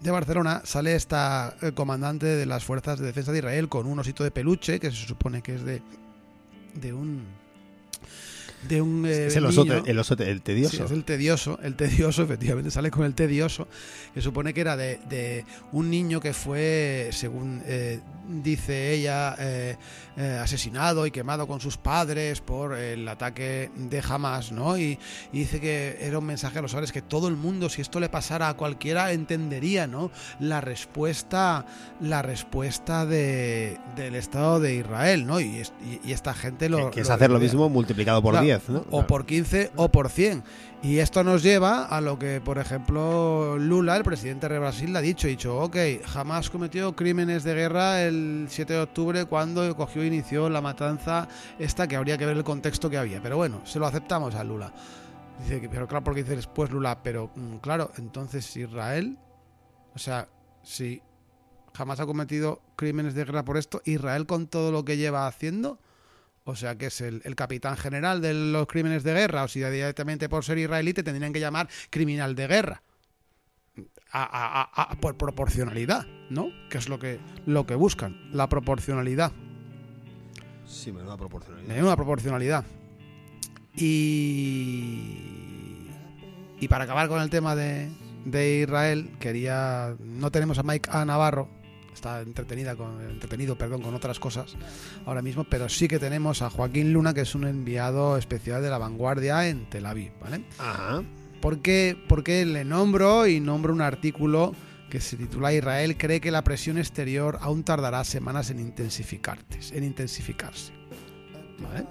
[0.00, 3.98] de Barcelona, sale esta eh, comandante de las fuerzas de defensa de Israel con un
[3.98, 5.82] osito de peluche que se supone que es de,
[6.74, 7.39] de un...
[8.68, 9.82] De un eh, es el oso, niño.
[9.86, 10.76] el oso te- el tedioso.
[10.76, 13.66] Sí, es el tedioso, el tedioso, efectivamente, sale con el tedioso,
[14.12, 19.76] que supone que era de, de un niño que fue, según eh, dice ella, eh,
[20.18, 24.76] eh, asesinado y quemado con sus padres por el ataque de Hamas, ¿no?
[24.76, 24.98] Y,
[25.32, 27.98] y dice que era un mensaje a los hogares que todo el mundo, si esto
[27.98, 30.10] le pasara a cualquiera, entendería, ¿no?
[30.38, 31.64] La respuesta,
[32.00, 35.40] la respuesta de, del Estado de Israel, ¿no?
[35.40, 35.72] Y, es-
[36.04, 36.90] y- y esta gente lo...
[36.90, 38.84] que, que es lo hacer lo mismo multiplicado por Claro, 10, ¿no?
[38.90, 40.42] O por 15 o por 100.
[40.82, 45.00] Y esto nos lleva a lo que, por ejemplo, Lula, el presidente de Brasil, ha
[45.00, 45.26] dicho.
[45.26, 50.06] Ha dicho, ok, jamás cometió crímenes de guerra el 7 de octubre cuando cogió e
[50.06, 53.22] inició la matanza esta, que habría que ver el contexto que había.
[53.22, 54.72] Pero bueno, se lo aceptamos a Lula.
[55.42, 59.18] Dice pero claro, porque dice después Lula, pero mm, claro, entonces Israel,
[59.94, 60.28] o sea,
[60.62, 61.02] si
[61.72, 65.78] jamás ha cometido crímenes de guerra por esto, Israel con todo lo que lleva haciendo,
[66.50, 69.60] o sea que es el, el capitán general de los crímenes de guerra, o si
[69.60, 72.82] directamente por ser israelí te tendrían que llamar criminal de guerra.
[74.12, 76.48] A- a- a- a- por proporcionalidad, ¿no?
[76.68, 79.32] Que es lo que, lo que buscan, la proporcionalidad.
[80.66, 81.82] Sí, menuda proporcionalidad.
[81.82, 82.64] Una proporcionalidad.
[84.20, 85.88] Y.
[86.60, 87.88] Y para acabar con el tema de,
[88.24, 89.94] de Israel, quería.
[90.00, 91.04] No tenemos a Mike A.
[91.04, 91.48] Navarro.
[92.00, 94.56] Está entretenida con, entretenido perdón, con otras cosas
[95.04, 98.70] ahora mismo, pero sí que tenemos a Joaquín Luna, que es un enviado especial de
[98.70, 100.42] la vanguardia en Tel Aviv, ¿vale?
[100.56, 101.02] Ajá.
[101.42, 104.54] ¿Por qué, por qué le nombro y nombro un artículo
[104.88, 109.84] que se titula Israel cree que la presión exterior aún tardará semanas en intensificarse, en
[109.84, 110.72] intensificarse.
[111.58, 111.84] ¿Vale?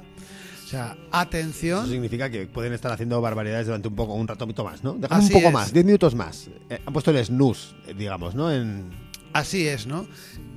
[0.65, 1.87] O sea, Eso atención.
[1.87, 4.93] significa que pueden estar haciendo barbaridades durante un poco, un ratito más, ¿no?
[4.93, 5.53] Déjame un poco es.
[5.53, 6.49] más, 10 minutos más.
[6.67, 8.51] Eh, han puesto el snooze, eh, digamos, ¿no?
[8.51, 9.08] En...
[9.33, 10.07] Así es, ¿no?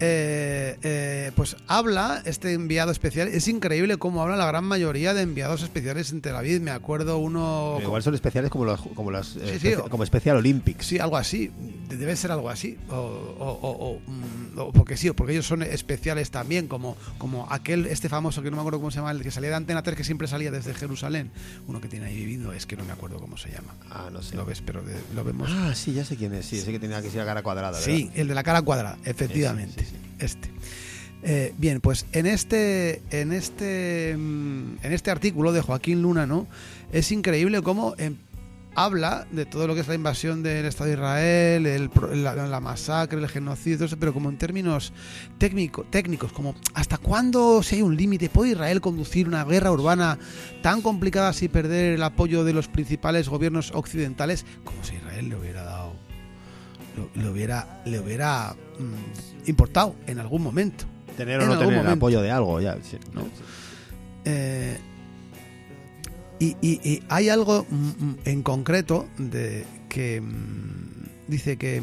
[0.05, 3.29] Eh, eh, pues habla este enviado especial.
[3.29, 6.61] Es increíble cómo habla la gran mayoría de enviados especiales en Tel Aviv.
[6.61, 7.75] Me acuerdo uno.
[7.77, 10.87] Pero igual son especiales como los, como los eh, Sí, como Special Olympics.
[10.87, 11.51] Sí, algo así.
[11.89, 12.79] De- Debe ser algo así.
[12.91, 16.97] O, o- o- o, mm, o porque sí, o porque ellos son especiales también, como,
[17.19, 19.57] como aquel, este famoso que no me acuerdo cómo se llama, el que salía de
[19.57, 21.31] Antena 3, que siempre salía desde Jerusalén.
[21.69, 23.75] Uno que tiene ahí viviendo, es que no me acuerdo cómo se llama.
[23.91, 24.35] Ah, no sé.
[24.35, 25.49] Lo ves, pero de- lo vemos.
[25.53, 26.47] Ah, sí, ya sé quién es.
[26.47, 27.79] Sí, sé que tenía que ser a cara cuadrada.
[27.79, 29.85] Sí, el de la cara cuadrada, efectivamente.
[29.85, 30.51] Sí, sí, Este.
[31.25, 36.48] Eh, bien, pues en este, en este, mm, en este artículo de Joaquín Luna, ¿no?
[36.90, 38.16] Es increíble cómo em-
[38.75, 41.90] habla de todo lo que es la invasión del Estado de Israel, el
[42.25, 44.92] la, la masacre, el genocidio, todo eso, pero como en términos
[45.38, 50.18] técnico, técnicos, como hasta cuándo, si hay un límite, puede Israel conducir una guerra urbana
[50.62, 55.37] tan complicada sin perder el apoyo de los principales gobiernos occidentales, como si Israel le
[55.37, 55.82] hubiera dado,
[56.97, 60.85] lo- le hubiera, le hubiera mm, importado en algún momento.
[61.17, 61.93] Tener o En no tener momento.
[61.93, 62.77] apoyo de algo, ya.
[62.83, 63.23] sí, ¿no?
[63.23, 63.29] sí.
[64.25, 64.79] Eh,
[66.39, 67.75] y, y- y hay algo mm,
[68.05, 70.23] mm, en concreto de que
[71.29, 71.83] dice que,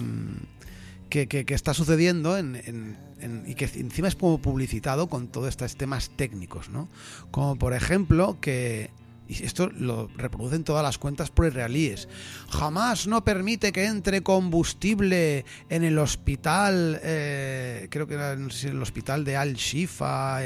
[1.09, 5.27] que, que- que está sucediendo en, en- en- y que encima es como publicitado con
[5.27, 6.87] todos estos temas técnicos, ¿no?
[7.31, 8.89] Como por ejemplo que
[9.29, 12.09] y esto lo reproducen todas las cuentas pro-israelíes.
[12.49, 18.57] Jamás no permite que entre combustible en el hospital, eh, creo que era no sé
[18.57, 20.39] si el hospital de Al-Shifa,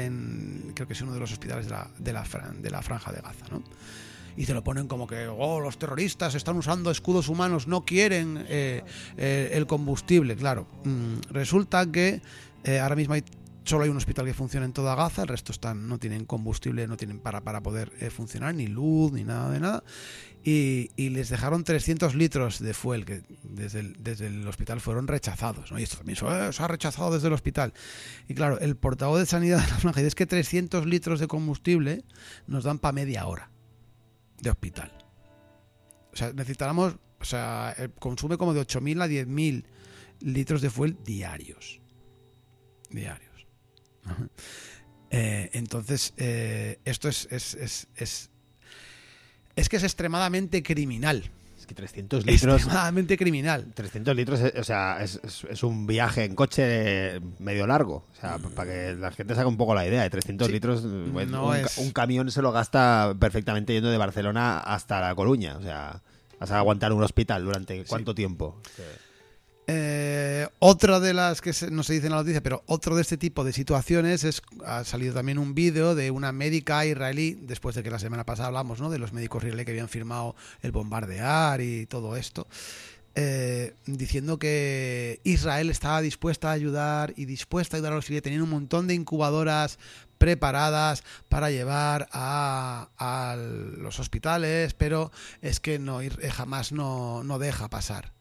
[0.74, 2.12] creo que es uno de los hospitales de la, de
[2.70, 3.62] la, franja de Gaza, ¿no?
[4.36, 8.44] Y te lo ponen como que, oh, los terroristas están usando escudos humanos, no quieren
[8.48, 8.82] eh,
[9.16, 10.36] eh, el combustible.
[10.36, 12.20] Claro, mm, resulta que
[12.80, 13.22] ahora mismo hay
[13.64, 16.86] solo hay un hospital que funciona en toda Gaza, el resto están, no tienen combustible,
[16.86, 19.84] no tienen para, para poder eh, funcionar, ni luz, ni nada de nada.
[20.44, 25.08] Y, y les dejaron 300 litros de fuel que desde el, desde el hospital fueron
[25.08, 25.72] rechazados.
[25.72, 25.78] ¿no?
[25.78, 27.72] Y esto también se, "Eh, se ha rechazado desde el hospital.
[28.28, 32.04] Y claro, el portavoz de Sanidad de la Franja es que 300 litros de combustible
[32.46, 33.50] nos dan para media hora
[34.42, 34.92] de hospital.
[36.12, 39.64] O sea, necesitáramos, o sea, consume como de 8.000 a 10.000
[40.20, 41.80] litros de fuel diarios.
[42.90, 43.33] Diarios.
[45.10, 48.30] Eh, entonces, eh, esto es, es, es, es,
[49.56, 51.30] es que es extremadamente criminal.
[51.58, 52.56] Es que 300 litros.
[52.56, 53.72] Extremadamente criminal.
[53.74, 58.04] 300 litros, eh, o sea, es, es- es un viaje en coche medio largo.
[58.12, 60.02] O sea, para que la gente saque un poco la idea.
[60.02, 60.52] De 300 Sí.
[60.52, 64.58] litros, pues, No un, es- ca- un camión se lo gasta perfectamente yendo de Barcelona
[64.58, 65.56] hasta La Coruña.
[65.56, 66.02] O sea,
[66.40, 68.60] vas a aguantar un hospital durante cuánto tiempo.
[69.66, 73.16] Eh, otra de las que no se dice en la noticia, pero otro de este
[73.16, 77.82] tipo de situaciones es ha salido también un vídeo de una médica israelí, después de
[77.82, 78.90] que la semana pasada hablamos ¿no?
[78.90, 82.46] de los médicos israelíes que habían firmado el bombardear y todo esto,
[83.14, 88.22] eh, diciendo que Israel estaba dispuesta a ayudar y dispuesta a ayudar a los israelíes,
[88.22, 89.78] tenían un montón de incubadoras
[90.18, 97.38] preparadas para llevar a, a los hospitales, pero es que no eh, jamás no, no
[97.38, 98.13] deja pasar.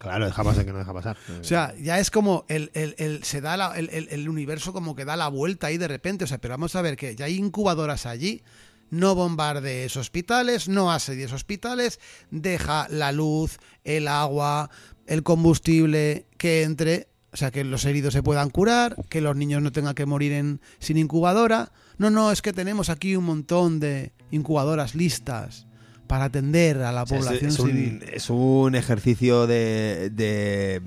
[0.00, 1.16] Claro, dejamos de que no deja pasar.
[1.40, 4.72] O sea, ya es como el, el- el- se da la- el, el- el universo
[4.72, 6.24] como que da la vuelta ahí de repente.
[6.24, 8.42] O sea, pero vamos a ver que ya hay incubadoras allí.
[8.88, 14.70] No bombardees hospitales, no asedies hospitales, deja la luz, el agua,
[15.06, 19.62] el combustible que entre, o sea, que los heridos se puedan curar, que los niños
[19.62, 21.70] no tengan que morir en, sin incubadora.
[21.98, 25.66] No, no, es que tenemos aquí un montón de incubadoras listas
[26.10, 28.04] para atender a la O sea, es- población es, un, civil.
[28.12, 30.82] es un ejercicio de, de,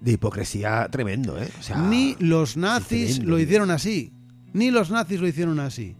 [0.00, 1.48] de hipocresía tremendo, ¿eh?
[1.58, 4.12] O sea, Ni los nazis lo hicieron así.
[4.52, 5.96] Ni los nazis lo hicieron así.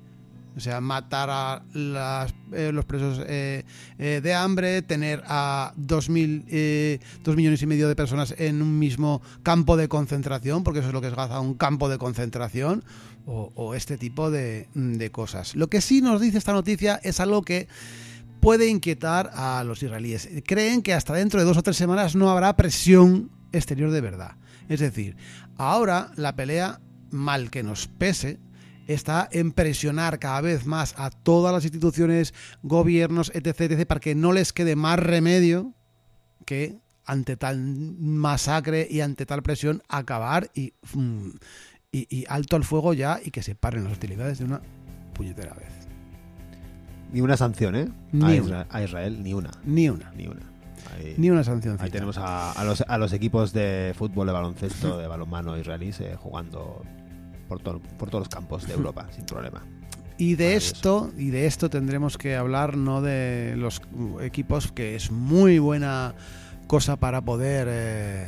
[0.56, 3.64] O sea, matar a las, eh, los presos eh,
[3.98, 8.62] eh, de hambre, tener a dos, mil, eh, dos millones y medio de personas en
[8.62, 11.98] un mismo campo de concentración, porque eso es lo que es Gaza, un campo de
[11.98, 12.84] concentración,
[13.26, 15.54] o, este tipo de, de cosas.
[15.56, 17.68] Lo que sí nos dice esta noticia es algo que
[18.40, 20.28] puede inquietar a los israelíes.
[20.46, 24.36] Creen que hasta dentro de dos o tres semanas no habrá presión exterior de verdad.
[24.68, 25.16] Es decir,
[25.56, 28.38] ahora la pelea, mal que nos pese,
[28.86, 34.14] está en presionar cada vez más a todas las instituciones, gobiernos, etc., etc., para que
[34.14, 35.72] no les quede más remedio
[36.44, 37.58] que ante tal
[37.98, 41.30] masacre y ante tal presión acabar y, mm,
[41.96, 44.60] y, y alto al fuego ya y que se paren las hostilidades de una
[45.14, 45.72] puñetera vez.
[47.12, 47.88] Ni una sanción, ¿eh?
[48.12, 48.34] Ni a, una.
[48.36, 49.50] Israel, a Israel, ni una.
[49.64, 50.10] Ni una.
[50.16, 50.40] Ni una.
[50.96, 51.76] Ahí, Ni una sanción.
[51.80, 56.00] ahí tenemos a, a los, a los equipos de fútbol, de baloncesto, de balonmano israelíes
[56.00, 56.82] eh, jugando
[57.48, 59.62] por, todo- por todos los campos de Europa, sin problema.
[60.18, 64.94] Y de esto, y de esto tendremos que hablar, no de los uh, equipos, que
[64.96, 66.14] es muy buena
[66.66, 68.26] cosa para poder eh,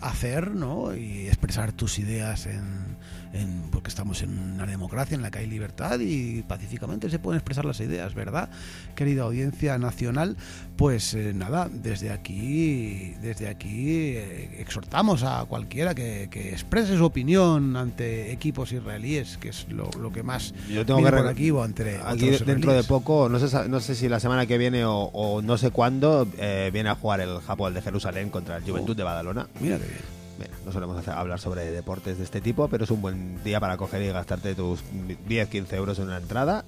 [0.00, 0.94] hacer, ¿no?
[0.96, 2.95] Y expresar tus ideas en,
[3.36, 7.38] en- porque estamos en una democracia en la que hay libertad y pacíficamente se pueden
[7.38, 8.48] expresar las ideas, ¿verdad?
[8.94, 10.36] Querida audiencia nacional,
[10.76, 17.04] pues eh, nada, desde aquí, desde aquí eh, exhortamos a cualquiera que, que exprese su
[17.04, 21.50] opinión ante equipos israelíes, que es lo, lo que más Yo tengo que por aquí
[21.50, 24.84] o entre Aquí dentro de poco, no sé, no sé si la semana que viene
[24.84, 28.64] o, o no sé cuándo, eh, viene a jugar el Japón de Jerusalén contra el
[28.64, 29.46] Juventud de Badalona.
[29.60, 30.15] Mira qué bien.
[30.38, 33.58] Mira, no solemos hacer- hablar sobre deportes de este tipo, pero es un buen día
[33.60, 34.80] para coger y gastarte tus
[35.28, 36.64] 10, 15 euros en una entrada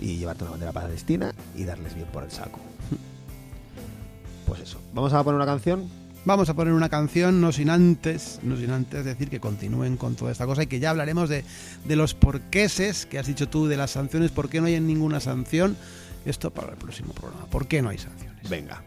[0.00, 2.60] y llevarte una bandera palestina y darles bien por el saco.
[4.46, 4.80] Pues eso.
[4.94, 5.88] Vamos a poner una canción.
[6.24, 10.16] Vamos a poner una canción, no sin antes, no sin antes decir que continúen con
[10.16, 11.44] toda esta cosa y que ya hablaremos de,
[11.86, 15.20] de los porqueses que has dicho tú, de las sanciones, por qué no hay ninguna
[15.20, 15.76] sanción.
[16.26, 17.46] Esto para el próximo programa.
[17.46, 18.50] ¿Por qué no hay sanciones?
[18.50, 18.82] Venga.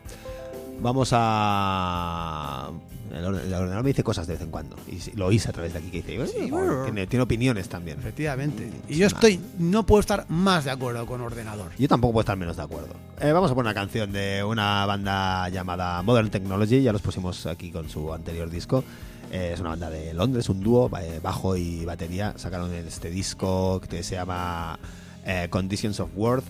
[0.81, 2.69] Vamos a.
[3.13, 4.75] El orde- el ordenador me dice cosas de vez en cuando.
[4.87, 6.15] Y lo oís a través de aquí que dice.
[6.15, 6.83] "Eh, Sí, joder, bueno.
[6.85, 7.99] tiene, tiene opiniones también.
[7.99, 8.71] Efectivamente.
[8.89, 11.71] Y yo estoy, no puedo estar más de acuerdo con ordenador.
[11.77, 12.95] Yo tampoco puedo estar menos de acuerdo.
[13.21, 16.81] Eh, vamos a poner una canción de una banda llamada Modern Technology.
[16.81, 18.83] Ya los pusimos aquí con su anterior disco.
[19.31, 22.33] Eh, es una banda de Londres, un dúo, eh, bajo y batería.
[22.37, 24.79] Sacaron este disco que se llama
[25.25, 26.45] eh, Conditions of Worth.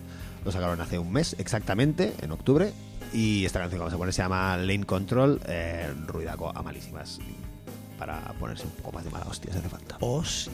[0.45, 2.71] Lo sacaron hace un mes exactamente, en octubre.
[3.13, 5.39] Y esta canción que vamos a poner se llama Lane Control.
[5.47, 7.19] Eh, ruidaco a malísimas.
[7.97, 9.97] Para ponerse un poco más de mala hostia si hace falta.
[9.99, 10.51] Oh, sí.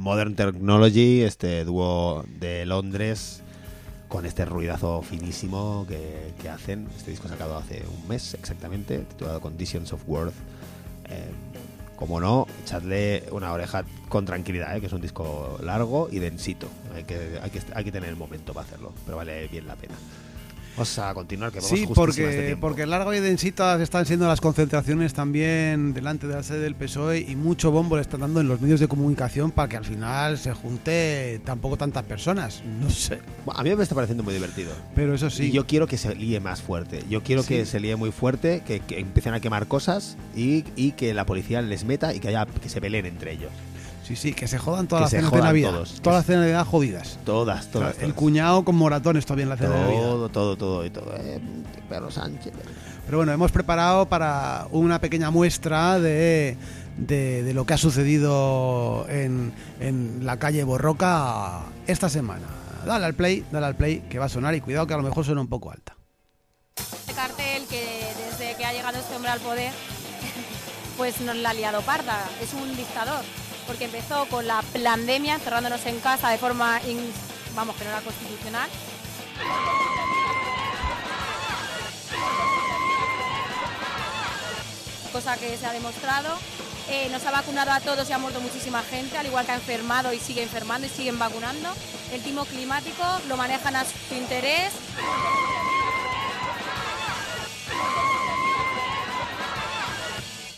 [0.00, 3.42] Modern Technology, este dúo de Londres,
[4.08, 6.88] con este ruidazo finísimo que, hacen.
[6.96, 10.34] Este disco sacado hace un mes exactamente, titulado Conditions of Worth.
[11.10, 11.30] Eh,
[11.96, 14.80] como no, echadle una oreja con tranquilidad, ¿eh?
[14.80, 16.66] que es un disco largo y densito.
[16.94, 17.38] Hay, que,
[17.74, 19.94] hay que tener el momento para hacerlo, pero vale bien la pena.
[20.80, 22.60] Vamos a continuar, que vamos Sí, de porque, tiempo.
[22.68, 27.20] porque largo y densitas están siendo las concentraciones también delante de la sede del PSOE
[27.20, 30.38] y mucho bombo le están dando en los medios de comunicación para que al final
[30.38, 32.62] se junte tampoco tantas personas.
[32.80, 33.18] No sé.
[33.54, 34.72] A mí me está pareciendo muy divertido.
[34.94, 35.44] Pero eso sí.
[35.44, 37.04] Y yo quiero que se líe más fuerte.
[37.10, 40.92] Yo quiero que se líe muy fuerte, que, que empiecen a quemar cosas y, y
[40.92, 43.50] que la policía les meta y que haya que se peleen entre ellos.
[44.10, 45.70] Sí, sí, que se jodan todas las cenas de Navidad.
[45.70, 46.00] todos.
[46.02, 47.18] Todas las cenas de Navidad jodidas.
[47.24, 47.94] Todas, todas.
[47.94, 48.14] el todas.
[48.14, 50.00] cuñado con moratones todavía en la cena de Navidad.
[50.02, 51.14] Todo, todo, todo y todo.
[51.16, 51.40] Eh,
[51.88, 52.52] Pedro Sánchez.
[53.06, 56.56] Pero bueno, hemos preparado para una pequeña muestra de,
[56.96, 62.46] de, de lo que ha sucedido en, en la calle Borroca esta semana.
[62.84, 65.04] Dale al play, dale al play, que va a sonar y cuidado que a lo
[65.04, 65.94] mejor suena un poco alta.
[66.76, 69.70] Este cartel que desde que ha llegado este hombre al poder,
[70.96, 72.24] pues nos la ha liado parda.
[72.42, 73.20] Es un dictador,
[73.70, 76.80] porque empezó con la pandemia, encerrándonos en casa de forma,
[77.54, 78.68] vamos, que no era constitucional.
[85.12, 86.36] Cosa que se ha demostrado.
[86.88, 89.54] Eh, nos ha vacunado a todos y ha muerto muchísima gente, al igual que ha
[89.54, 91.72] enfermado y sigue enfermando y siguen vacunando.
[92.10, 94.72] El timo climático lo manejan a su interés.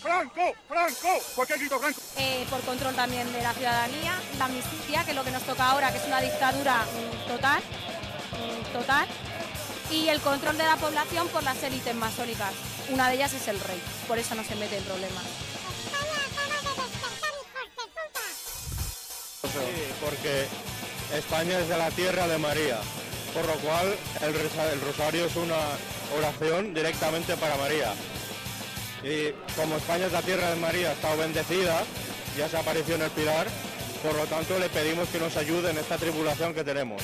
[0.01, 2.02] Franco, Franco, ¿por qué grito Franco?
[2.53, 5.91] Por control también de la ciudadanía, la amnistía, que es lo que nos toca ahora,
[5.91, 9.07] que es una dictadura mm, total, mm, total,
[9.91, 12.53] y el control de la población por las élites masónicas.
[12.91, 15.25] Una de ellas es el rey, por eso no se mete en problemas.
[19.45, 20.47] Sí, porque
[21.17, 22.77] España es de la tierra de María,
[23.33, 25.57] por lo cual el, rosario es una
[26.19, 27.95] oración directamente para María.
[29.03, 31.83] Y como España es la tierra de María, está bendecida,
[32.37, 33.47] ya se apareció en el Pilar,
[34.03, 37.03] por lo tanto le pedimos que nos ayude en esta tribulación que tenemos,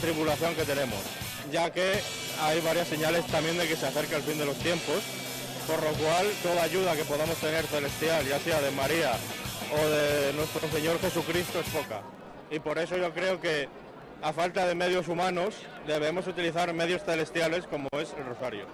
[0.00, 0.98] tribulación que tenemos,
[1.50, 2.00] ya que
[2.42, 5.02] hay varias señales también de que se acerca el fin de los tiempos,
[5.66, 9.12] por lo cual toda ayuda que podamos tener celestial, ya sea de María
[9.72, 12.00] o de nuestro Señor Jesucristo, es poca.
[12.50, 13.68] Y por eso yo creo que
[14.22, 15.54] a falta de medios humanos
[15.86, 18.66] debemos utilizar medios celestiales como es el rosario.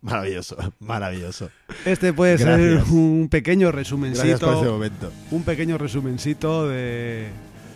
[0.00, 1.50] Maravilloso, maravilloso.
[1.84, 2.84] Este puede Gracias.
[2.86, 4.72] ser un pequeño Gracias por ese resumencito.
[4.72, 5.12] momento.
[5.30, 7.28] Un pequeño resumencito de.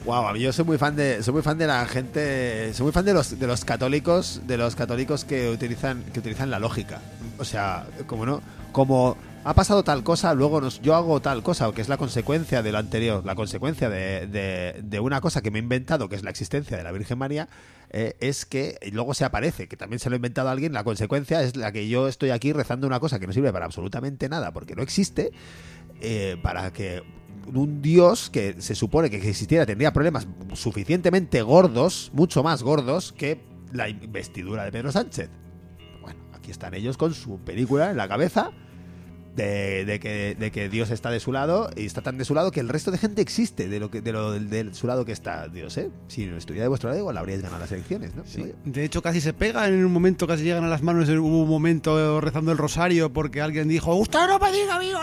[0.04, 3.04] Wow, yo soy muy fan de soy muy fan de la gente, soy muy fan
[3.04, 7.00] de los de los católicos, de los católicos que utilizan que utilizan la lógica.
[7.38, 8.42] O sea, como no,
[8.72, 12.62] como ha pasado tal cosa, luego nos, yo hago tal cosa, que es la consecuencia
[12.62, 16.14] de lo anterior, la consecuencia de, de- de una cosa que me he inventado, que
[16.16, 17.48] es la existencia de la Virgen María,
[17.94, 21.42] eh, es que luego se aparece, que también se lo ha inventado alguien, la consecuencia
[21.42, 24.52] es la que yo estoy aquí rezando una cosa que no sirve para absolutamente nada,
[24.52, 25.30] porque no existe,
[26.00, 27.02] eh, para que
[27.52, 33.42] un dios que se supone que existiera tendría problemas suficientemente gordos, mucho más gordos que
[33.72, 35.28] la investidura de Pedro Sánchez.
[36.00, 38.52] Bueno, aquí están ellos con su película en la cabeza
[39.36, 42.34] de, de que, de que Dios está de su lado y está tan de su
[42.34, 45.04] lado que el resto de gente existe de lo que de lo del su lado
[45.04, 45.90] que está Dios, ¿eh?
[46.08, 48.24] Si no estuviera de vuestro lado igual habríais ganado las elecciones, ¿no?
[48.24, 48.44] Yo.
[48.64, 51.08] De hecho, casi se pegan en un momento, casi llegan a las manos.
[51.08, 54.98] Hubo un momento rezando el rosario porque alguien dijo: ¡Usted no me diga, amigo!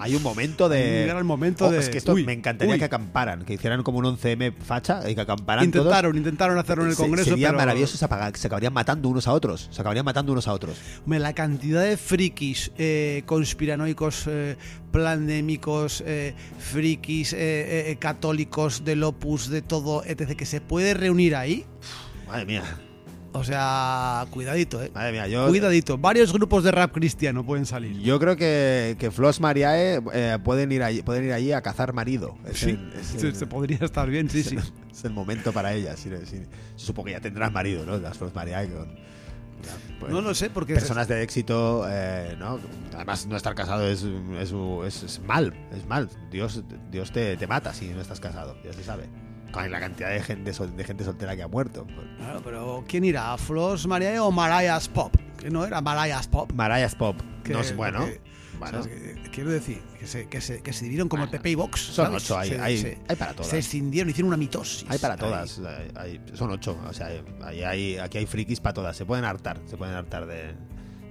[0.00, 1.04] Hay un momento de.
[1.04, 2.78] Era el momento Oh, de- Es que esto uy, me encantaría uy.
[2.78, 5.84] que acamparan, que hicieran como un 11M facha y que acamparan todos.
[5.86, 7.30] Intentaron, intentaron hacerlo en el Se- Congreso.
[7.30, 8.04] Sería pero- maravilloso, se
[8.46, 9.68] acabarían matando unos a otros.
[9.70, 10.76] Se acabarían matando unos a otros.
[11.04, 14.56] Hombre, la cantidad de frikis eh, conspiranoicos, eh,
[14.92, 21.34] pandémicos, eh, frikis, eh, eh, católicos, del opus, de todo, etc., que se puede reunir
[21.36, 21.64] ahí.
[22.26, 22.62] Madre mía,
[23.32, 24.90] O sea, cuidadito, eh.
[24.94, 25.28] madre mía.
[25.28, 25.98] Yo, Cuidadito.
[25.98, 27.96] Varios grupos de rap cristiano pueden salir.
[28.00, 31.92] yo creo que, que Flos Mariae eh, pueden, ir allí, pueden ir allí a cazar
[31.92, 32.36] marido.
[32.48, 34.56] Es, Sí, el, se- el- se podría estar bien, sí, sí.
[34.90, 35.98] es el momento para ellas.
[36.00, 36.42] sí, sí.
[36.76, 37.98] Supongo que ya tendrán marido, ¿no?
[37.98, 38.68] Las Flos Mariae.
[38.68, 39.09] con-
[39.98, 42.58] pues, No lo sé, porque personas de éxito, eh, ¿no?
[42.94, 44.52] Además, no estar casado es, es,
[44.86, 46.08] es- es mal, es mal.
[46.30, 49.08] Dios, Dios te, te mata si no estás casado, ya se sabe.
[49.52, 51.84] Con la cantidad de gente, sol- de gente soltera que ha muerto.
[51.86, 52.06] pues.
[52.18, 53.36] Claro, pero ¿quién irá?
[53.36, 55.14] ¿Flos Mariah o Mariah's Pop?
[55.38, 56.52] Que no era Mariah's Pop.
[56.52, 58.04] Mariah's Pop, Que- no es bueno.
[58.06, 58.20] que-
[58.60, 58.80] bueno.
[59.32, 61.80] quiero decir, que se, que se, que se dividieron como el PP y Vox.
[61.80, 62.22] Son ¿sabes?
[62.24, 63.48] ocho, hay, Se- hay, se- hay para todas.
[63.50, 64.84] Se escindieron, hicieron una mitosis.
[64.88, 65.60] Hay para todas.
[65.96, 66.78] hay- son ocho.
[66.88, 67.08] O sea,
[68.04, 68.96] aquí hay frikis para todas.
[68.96, 69.58] Se pueden hartar.
[69.66, 70.54] Se pueden hartar de,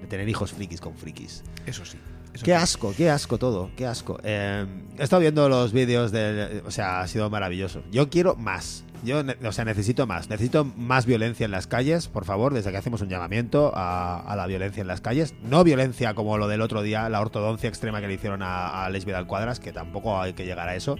[0.00, 1.42] de tener hijos frikis con frikis.
[1.66, 1.98] Eso sí.
[2.32, 4.20] Eso Qué asco, qué asco todo, qué asco.
[4.22, 4.64] Eh,
[4.96, 6.62] he estado viendo los vídeos del...
[6.64, 7.82] O sea, ha sido maravilloso.
[7.90, 8.84] Yo quiero más.
[9.02, 10.28] Yo, o sea, necesito más.
[10.28, 14.46] Necesito más violencia en las calles, por favor, desde que hacemos un llamamiento a, la
[14.46, 15.34] violencia en las calles.
[15.42, 18.90] No violencia como lo del otro día, la ortodoncia extrema que le hicieron a, a
[18.90, 20.96] Les Vidal Cuadras, que tampoco hay que llegar a eso.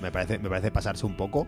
[0.00, 1.46] Me parece, me parece pasarse un poco.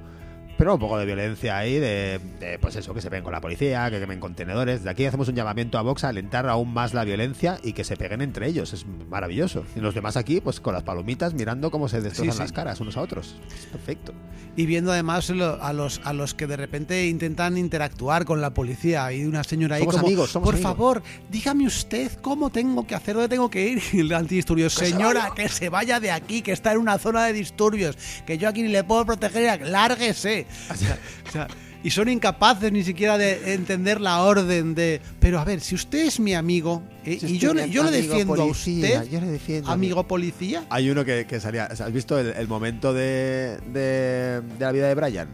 [0.63, 3.41] Pero un poco de violencia ahí, de, de, pues eso, que se peguen con la
[3.41, 4.85] policía, que quemen contenedores.
[4.85, 7.83] De aquí hacemos un llamamiento a Vox a alentar aún más la violencia y que
[7.83, 8.73] se peguen entre ellos.
[8.73, 9.65] Es maravilloso.
[9.75, 12.43] Y los demás aquí, pues con las palomitas, mirando cómo se destrozan Sí, sí.
[12.45, 13.35] las caras unos a otros.
[13.59, 14.13] Es perfecto.
[14.55, 18.55] Y viendo además lo- a los, a los que de repente intentan interactuar con la
[18.55, 19.05] policía.
[19.07, 20.71] Hay una señora ahí Somos como, amigos, somos por amigos".
[20.71, 23.83] favor, dígame usted cómo tengo que hacer, dónde tengo que ir.
[23.93, 27.33] Y el antidisturbios, señora, que se vaya de aquí, que está en una zona de
[27.33, 30.47] disturbios, que yo aquí ni le puedo proteger, lárguese.
[30.71, 30.99] O sea,
[31.29, 31.49] o sea,
[31.85, 35.01] y son incapaces ni siquiera de entender la orden de...
[35.19, 38.41] Pero a ver, si usted es mi amigo, eh, y yo, le- yo le defiendo
[38.41, 39.71] a usted, Yo le defiendo.
[39.71, 41.69] amigo policía, Hay uno que, que salía.
[41.73, 45.29] o sea, ¿Has visto el, el momento de, de, de la vida de Brian?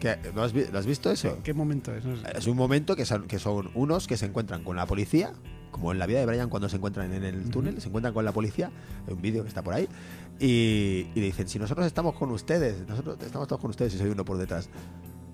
[0.00, 1.38] Que, ¿lo, has, lo has visto eso?
[1.44, 2.04] ¿qué momento es?
[2.04, 2.22] No sé.
[2.36, 5.32] Es un momento que son, que son unos que se encuentran con la policía,
[5.72, 8.24] como en la vida de Brian cuando se encuentran en el túnel, se encuentran con
[8.24, 8.70] la policía,
[9.08, 9.88] hay un vídeo que está por ahí,
[10.38, 13.98] y, y le dicen, si nosotros estamos con ustedes, nosotros estamos todos con ustedes y
[13.98, 14.68] soy uno por detrás.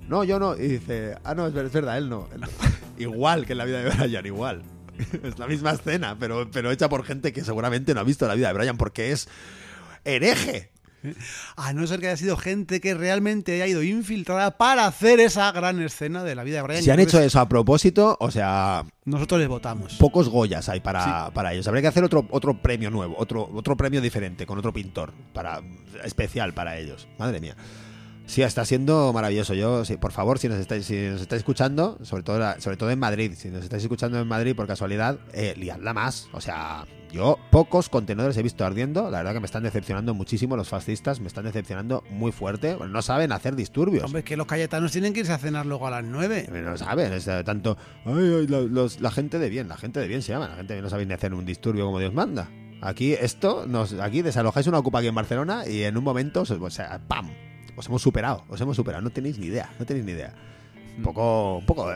[0.09, 0.57] No, yo no.
[0.57, 2.28] Y dice, ah, no, es ver- es verdad, él no.
[2.32, 2.47] él no".
[2.99, 4.62] igual que en la vida de Brian, igual.
[5.22, 8.34] es la misma escena, pero, pero hecha por gente que seguramente no ha visto la
[8.34, 9.28] vida de Brian porque es
[10.05, 10.70] hereje.
[11.56, 15.50] A no ser que haya sido gente que realmente haya ido infiltrada para hacer esa
[15.52, 16.82] gran escena de la vida de Brian.
[16.82, 19.94] Si han hecho eso a propósito, o sea, Nosotros les votamos.
[19.94, 21.66] pocos Goyas hay para, para ellos.
[21.66, 25.61] Habría que hacer otro, otro premio nuevo, otro, otro premio diferente, con otro pintor, para
[26.04, 27.09] especial para ellos.
[27.18, 27.56] Madre mía.
[28.28, 29.54] Sí, está siendo maravilloso.
[29.54, 32.90] Yo, sí, por favor, si nos estáis, si nos estáis escuchando, sobre todo, sobre todo
[32.90, 36.28] en Madrid, si nos estáis escuchando en Madrid por casualidad, eh, liadla más.
[36.32, 39.11] O sea, yo pocos contenedores he visto ardiendo.
[39.11, 42.76] La verdad que me están decepcionando muchísimo los fascistas, me están decepcionando muy fuerte.
[42.88, 44.04] No saben hacer disturbios.
[44.04, 46.48] Hombre, que los cayetanos tienen que irse a cenar luego a las 9.
[46.64, 47.76] No saben, es eh, tanto.
[48.04, 50.48] Ay, ay, la, los- la gente de bien, la gente de bien se llama.
[50.48, 52.48] La gente de bien no sabe ni hacer un disturbio como Dios manda.
[52.80, 56.70] Aquí, esto, nos, aquí desalojáis una ocupa aquí en Barcelona y en un momento, o
[56.70, 57.28] sea, ¡pam!
[57.76, 59.02] Os hemos superado, os hemos superado.
[59.02, 60.34] No tenéis ni idea, no tenéis ni idea.
[60.96, 61.86] Un poco, un poco.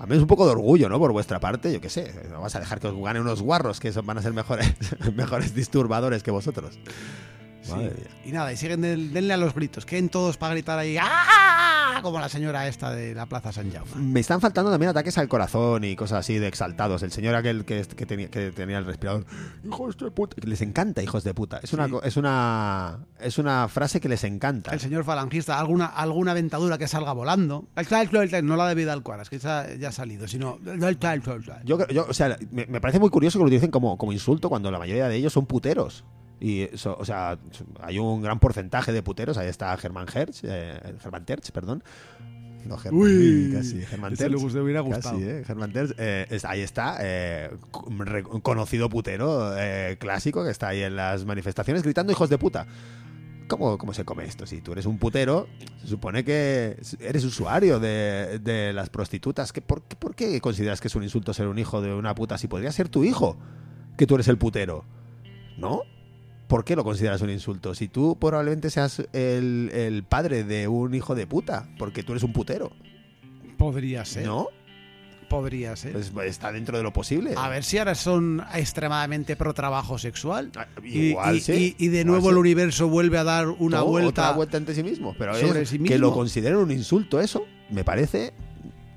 [0.00, 0.98] A mí es un poco de orgullo, ¿no?
[0.98, 2.12] Por vuestra parte, yo qué sé.
[2.30, 4.72] No vas a dejar que os ganen unos guarros que son- van a ser mejores,
[5.16, 6.78] mejores disturbadores que vosotros.
[7.68, 8.08] Madre mía.
[8.24, 9.84] Y nada, y siguen del- denle a los gritos.
[9.86, 10.96] Queden todos para gritar ahí.
[11.00, 12.00] ¡Ah!
[12.02, 13.90] Como la señora esta de la Plaza San Jaume.
[13.96, 17.02] Me están faltando también ataques al corazón y cosas así de exaltados.
[17.02, 19.26] El señor aquel que, que tenía, que tenía el respirador.
[19.64, 20.36] Hijos de puta.
[20.46, 21.58] Les encanta, hijos de puta.
[21.60, 21.90] Es una, Sí.
[21.92, 24.70] co- es una, es una frase que les encanta.
[24.72, 27.66] El señor falangista, alguna, alguna dentadura que salga volando.
[28.44, 30.58] No la de Vidal Cuadras, que esa ya ha salido, sino.
[31.64, 34.48] Yo, yo, o sea, me, me parece muy curioso que lo utilicen como, como insulto
[34.48, 36.04] cuando la mayoría de ellos son puteros.
[36.40, 37.38] Y eso, o sea,
[37.80, 39.38] hay un gran porcentaje de puteros.
[39.38, 41.82] Ahí está Germán Hertz, eh, Germán Terz, perdón.
[42.64, 43.80] No, Germán, Uy, casi.
[43.82, 44.30] Germán le Terz.
[45.00, 47.50] Casi, eh, Germán Terz, eh, ahí está, eh,
[48.42, 52.66] conocido putero eh, clásico que está ahí en las manifestaciones gritando hijos de puta.
[53.46, 54.44] ¿Cómo, ¿Cómo se come esto?
[54.44, 55.46] Si tú eres un putero,
[55.80, 59.52] se supone que eres usuario de, de las prostitutas.
[59.52, 62.14] ¿Qué, por, qué- ¿Por qué consideras que es un insulto ser un hijo de una
[62.14, 63.38] puta si podría ser tu hijo?
[63.96, 64.84] Que tú eres el putero.
[65.56, 65.80] ¿No?
[66.48, 67.74] ¿Por qué lo consideras un insulto?
[67.74, 72.24] Si tú probablemente seas el, el padre de un hijo de puta, porque tú eres
[72.24, 72.72] un putero.
[73.58, 74.26] Podría ser.
[74.26, 74.48] ¿No?
[75.28, 75.92] Podría ser.
[75.92, 77.34] Pues está dentro de lo posible.
[77.36, 80.50] A ver si ahora son extremadamente pro trabajo sexual.
[80.56, 81.76] Ah, Y, Igual y- sí.
[81.78, 82.32] y- y de Igual nuevo sí.
[82.32, 84.08] el universo vuelve a dar una Todo, vuelta.
[84.22, 85.14] otra vuelta ante sí mismo.
[85.18, 86.14] Pero sobre es sí que lo mismo.
[86.20, 88.32] consideren un insulto eso, me parece.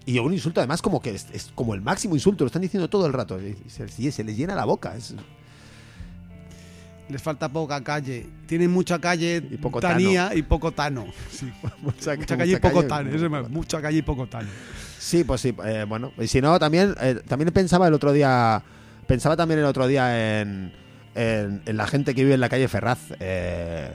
[0.05, 2.89] Y un insulto además como que es, es como el máximo insulto, lo están diciendo
[2.89, 3.37] todo el rato.
[3.67, 4.95] se- se les llena la boca.
[4.95, 5.13] Es,
[7.11, 8.25] Les falta poca calle.
[8.47, 11.07] Tienen mucha calle Y poco tanía y poco tano.
[11.81, 13.29] mucha, Mucha calle y poco tano.
[13.29, 14.47] más, mucha calle y poco tano.
[14.97, 15.53] Sí, pues sí.
[15.65, 18.61] eh, bueno, y si no, también, eh, también pensaba el otro día.
[19.07, 20.71] Pensaba también el otro día en,
[21.15, 22.99] en, en la gente que vive en la calle Ferraz.
[23.19, 23.91] eh,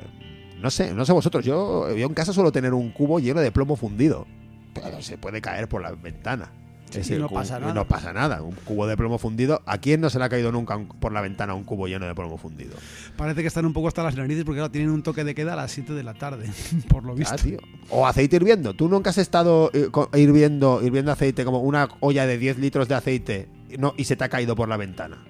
[0.60, 1.44] no sé, no sé vosotros.
[1.44, 4.26] Yo, yo en casa suelo tener un cubo lleno de plomo fundido.
[4.74, 6.50] Pero se puede caer por la ventana.
[6.90, 7.74] Sí, y no cubo- pasa nada.
[7.74, 8.42] No pasa nada.
[8.42, 9.60] Un cubo de plomo fundido.
[9.66, 12.06] ¿A quién no se le ha caído nunca un- por la ventana un cubo lleno
[12.06, 12.74] de plomo fundido?
[13.16, 15.54] Parece que están un poco hasta las narices porque ahora tienen un toque de queda
[15.54, 16.46] a las 7 de la tarde,
[16.88, 17.34] por lo visto.
[17.34, 17.58] Ah, tío.
[17.90, 18.72] O aceite hirviendo.
[18.74, 22.94] ¿Tú nunca has estado eh, hirviendo, hirviendo aceite como una olla de 10 litros de
[22.94, 25.24] aceite y no, y se te ha caído por la ventana?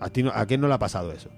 [0.00, 1.28] ¿A, ti no- ¿A quién no le ha pasado eso?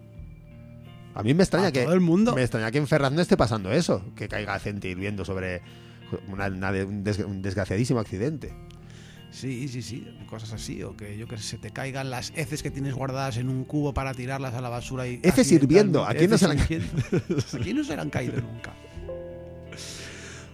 [1.15, 2.35] A mí me extraña A que todo el mundo.
[2.35, 5.63] me extraña que en Ferraz no esté pasando eso, que caiga aceite hirviendo sobre
[6.29, 8.53] una- una un desgraciadísimo accidente.
[9.31, 12.63] Sí, sí, sí, cosas así, o que yo que sé, se te caigan las heces
[12.63, 16.09] que tienes guardadas en un cubo para tirarlas a la basura y Heces hirviendo, accidentalmente-
[16.09, 17.47] ¿a quién no se heces le han hirviendo.
[17.53, 18.75] ¿A quién no se le han caído nunca?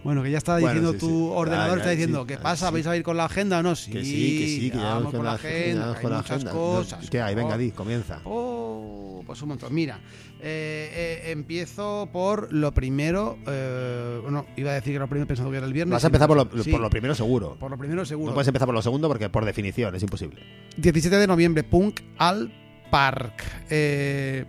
[0.03, 1.29] Bueno, que ya está Bueno, diciendo sí, tu sí.
[1.33, 2.71] ordenador, Ah, ya, está diciendo, sí, ¿qué ah, pasa?
[2.71, 3.75] ¿Vais a ir con la agenda o no?
[3.75, 6.51] Sí, Que sí, que sí, que ya vamos con la agenda, con la muchas agenda.
[6.51, 7.09] cosas.
[7.09, 7.35] ¿Qué hay?
[7.35, 7.57] Venga, Oh.
[7.57, 8.19] di, comienza.
[8.25, 9.73] Oh, pues un montón.
[9.73, 9.99] Mira,
[10.41, 13.37] eh, eh, empiezo por lo primero.
[13.47, 15.93] eh, bueno, iba a decir que lo primero pensando que era el viernes.
[15.93, 17.55] Vas a empezar por lo, por lo primero seguro.
[17.57, 18.31] por lo primero seguro.
[18.31, 20.41] No puedes empezar por lo segundo porque por definición es imposible.
[20.77, 22.51] 17 de noviembre, Punk al
[22.91, 23.41] Park.
[23.69, 24.45] Eh,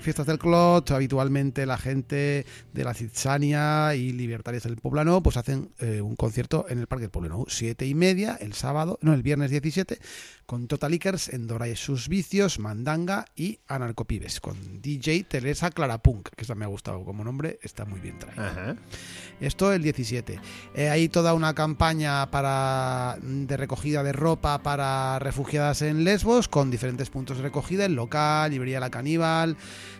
[0.00, 5.70] fiestas del Clot, habitualmente la gente de la Citzania y Libertarios del Poblano pues hacen
[5.78, 7.44] eh, un concierto en el Parque del Poblano.
[7.48, 9.98] Siete y media, el sábado, no, el viernes 17,
[10.46, 16.42] con Total Ickers, Endora y sus vicios, Mandanga y Anarcopibes, con DJ Teresa Clarapunk, que
[16.42, 18.42] esta me ha gustado como nombre, está muy bien traído.
[18.42, 18.76] Ajá.
[19.40, 20.40] Esto el 17.
[20.74, 26.70] Eh, hay toda una campaña para de recogida de ropa para refugiadas en Lesbos, con
[26.70, 29.56] diferentes puntos de recogida, el local, Librería La Caníbal,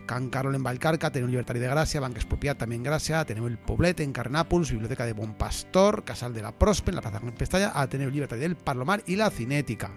[0.07, 4.01] Can Carol en Valcarca, tenemos Libertari de Gracia, Banca Expropiat también Gracia, tenemos el Poblet
[4.01, 8.11] en Carnápolis, Biblioteca de Bon Pastor, Casal de la Prospe, en la Plaza Pestalla, Ateneo
[8.11, 9.91] Libertari del Parlomar y La Cinética.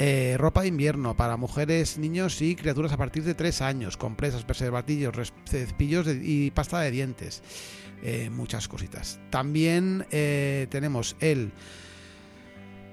[0.00, 4.44] Eh, ropa de invierno para mujeres, niños y criaturas a partir de 3 años, compresas,
[4.44, 7.42] preservativos, res- cepillos y pasta de dientes.
[8.04, 9.18] Eh, muchas cositas.
[9.30, 11.50] También eh, tenemos el.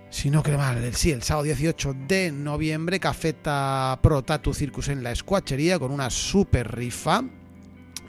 [0.09, 4.87] Si no creo mal, el, sí, el sábado 18 de noviembre, Cafeta Pro Tattoo Circus
[4.87, 7.23] en la escuachería con una super rifa.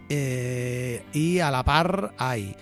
[0.08, 2.54] Eh, y a la par hay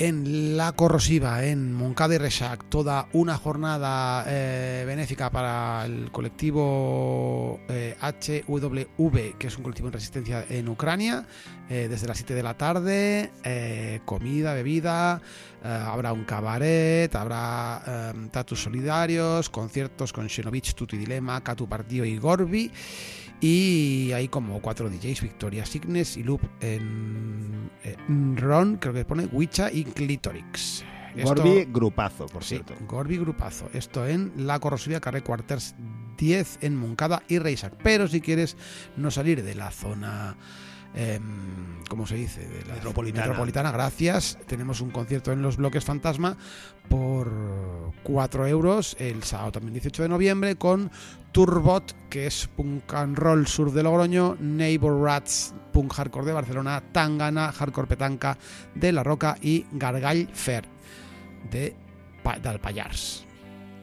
[0.00, 7.60] en La Corrosiva, en Moncada y Resac, toda una jornada eh, benéfica para el colectivo
[7.68, 11.26] eh, HWV, que es un colectivo en resistencia en Ucrania,
[11.68, 15.20] eh, desde las 7 de la tarde, eh, comida, bebida,
[15.62, 22.72] habrá un cabaret, habrá tatus solidarios, conciertos con Xenovich, Tutu Dilema, Catu Partido y Gorbi.
[23.40, 29.26] Y hay como cuatro DJs, Victoria Signes y Loop en, en Ron, creo que pone
[29.26, 30.84] Wicha y Clitorix.
[31.16, 32.74] Esto- Gorbi, grupazo, por Sí, cierto.
[32.86, 33.68] Gorbi Grupazo.
[33.72, 35.74] Esto en La Corrosiva, Carré Quarters
[36.18, 37.74] 10 en Moncada y Reisac.
[37.82, 38.56] Pero si quieres
[38.96, 40.36] no salir de la zona,
[40.94, 42.40] em, ¿cómo se dice?
[42.48, 43.26] De la Metropolitana.
[43.26, 44.38] metropolitana, gracias.
[44.46, 46.36] Tenemos un concierto en los bloques Fantasma
[46.88, 50.90] por 4 euros el sábado también 18 de noviembre con
[51.32, 56.82] Turbot, que es punk and roll sur de Logroño, Neighbor Rats, punk hardcore de Barcelona,
[56.92, 58.36] Tangana, hardcore petanca
[58.74, 60.64] de La Roca y Gargall Fair
[61.50, 61.74] de
[62.24, 63.24] Pa- del Pallars.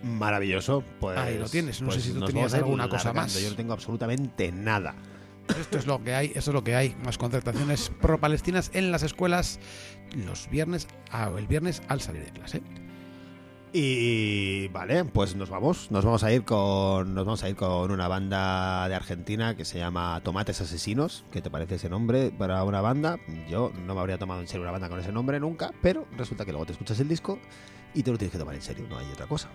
[0.03, 0.83] Maravilloso.
[0.99, 1.81] Pues, Ahí lo tienes.
[1.81, 3.33] No sé pues si tú tenías alguna cosa más.
[3.41, 4.93] Yo no tengo absolutamente nada.
[5.59, 6.95] Esto es lo que hay, esto es lo que hay.
[7.03, 9.59] Más concertaciones pro-palestinas en las escuelas
[10.25, 12.61] los viernes, ah, el viernes al salir de clase.
[13.73, 17.91] Y vale, pues nos vamos, nos vamos a ir con nos vamos a ir con
[17.91, 21.25] una banda de Argentina que se llama Tomates Asesinos.
[21.31, 23.19] ¿Qué te parece ese nombre para una banda?
[23.49, 26.45] Yo no me habría tomado en serio una banda con ese nombre nunca, pero resulta
[26.45, 27.39] que luego te escuchas el disco
[27.97, 29.49] y te lo tienes que tomar en serio, no hay otra cosa.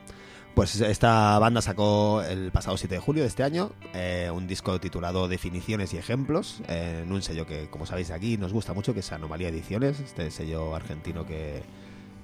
[0.55, 4.79] Pues esta banda sacó el pasado 7 de julio de este año eh, un disco
[4.81, 8.93] titulado Definiciones y Ejemplos, eh, en un sello que, como sabéis aquí, nos gusta mucho,
[8.93, 11.63] que es Anomalía Ediciones, este sello argentino que,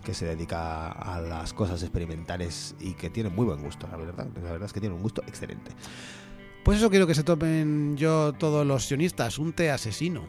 [0.04, 4.26] que se dedica a las cosas experimentales y que tiene muy buen gusto, la verdad.
[4.42, 5.70] La verdad es que tiene un gusto excelente.
[6.64, 10.26] Pues eso quiero que se tomen yo todos los sionistas, un té asesino.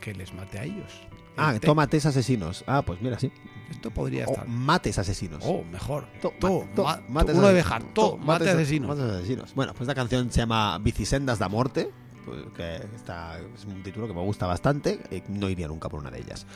[0.00, 1.06] Que les mate a ellos.
[1.36, 1.60] Ah, té.
[1.66, 2.64] tomates asesinos.
[2.66, 3.30] Ah, pues mira, sí.
[3.70, 4.46] Esto podría O estar.
[4.48, 5.42] mates asesinos.
[5.46, 6.06] Oh, mejor.
[6.22, 7.54] To- To, to- ma- mates uno de asesinos.
[7.54, 7.82] bejar.
[7.94, 8.88] To, mates- asesino.
[8.88, 9.54] mates asesinos.
[9.54, 11.90] Bueno, pues esta canción se llama Bicisendas da Morte,
[12.24, 16.00] pues que está, es un título que me gusta bastante y no iría nunca por
[16.00, 16.46] una de ellas.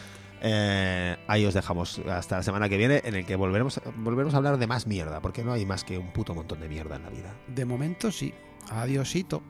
[0.42, 4.38] Eh, ahí os dejamos hasta la semana que viene en el que volveremos, volveremos a
[4.38, 7.02] hablar de más mierda, porque no hay más que un puto montón de mierda en
[7.02, 7.34] la vida.
[7.48, 8.32] De momento sí.
[8.70, 9.42] Adiosito.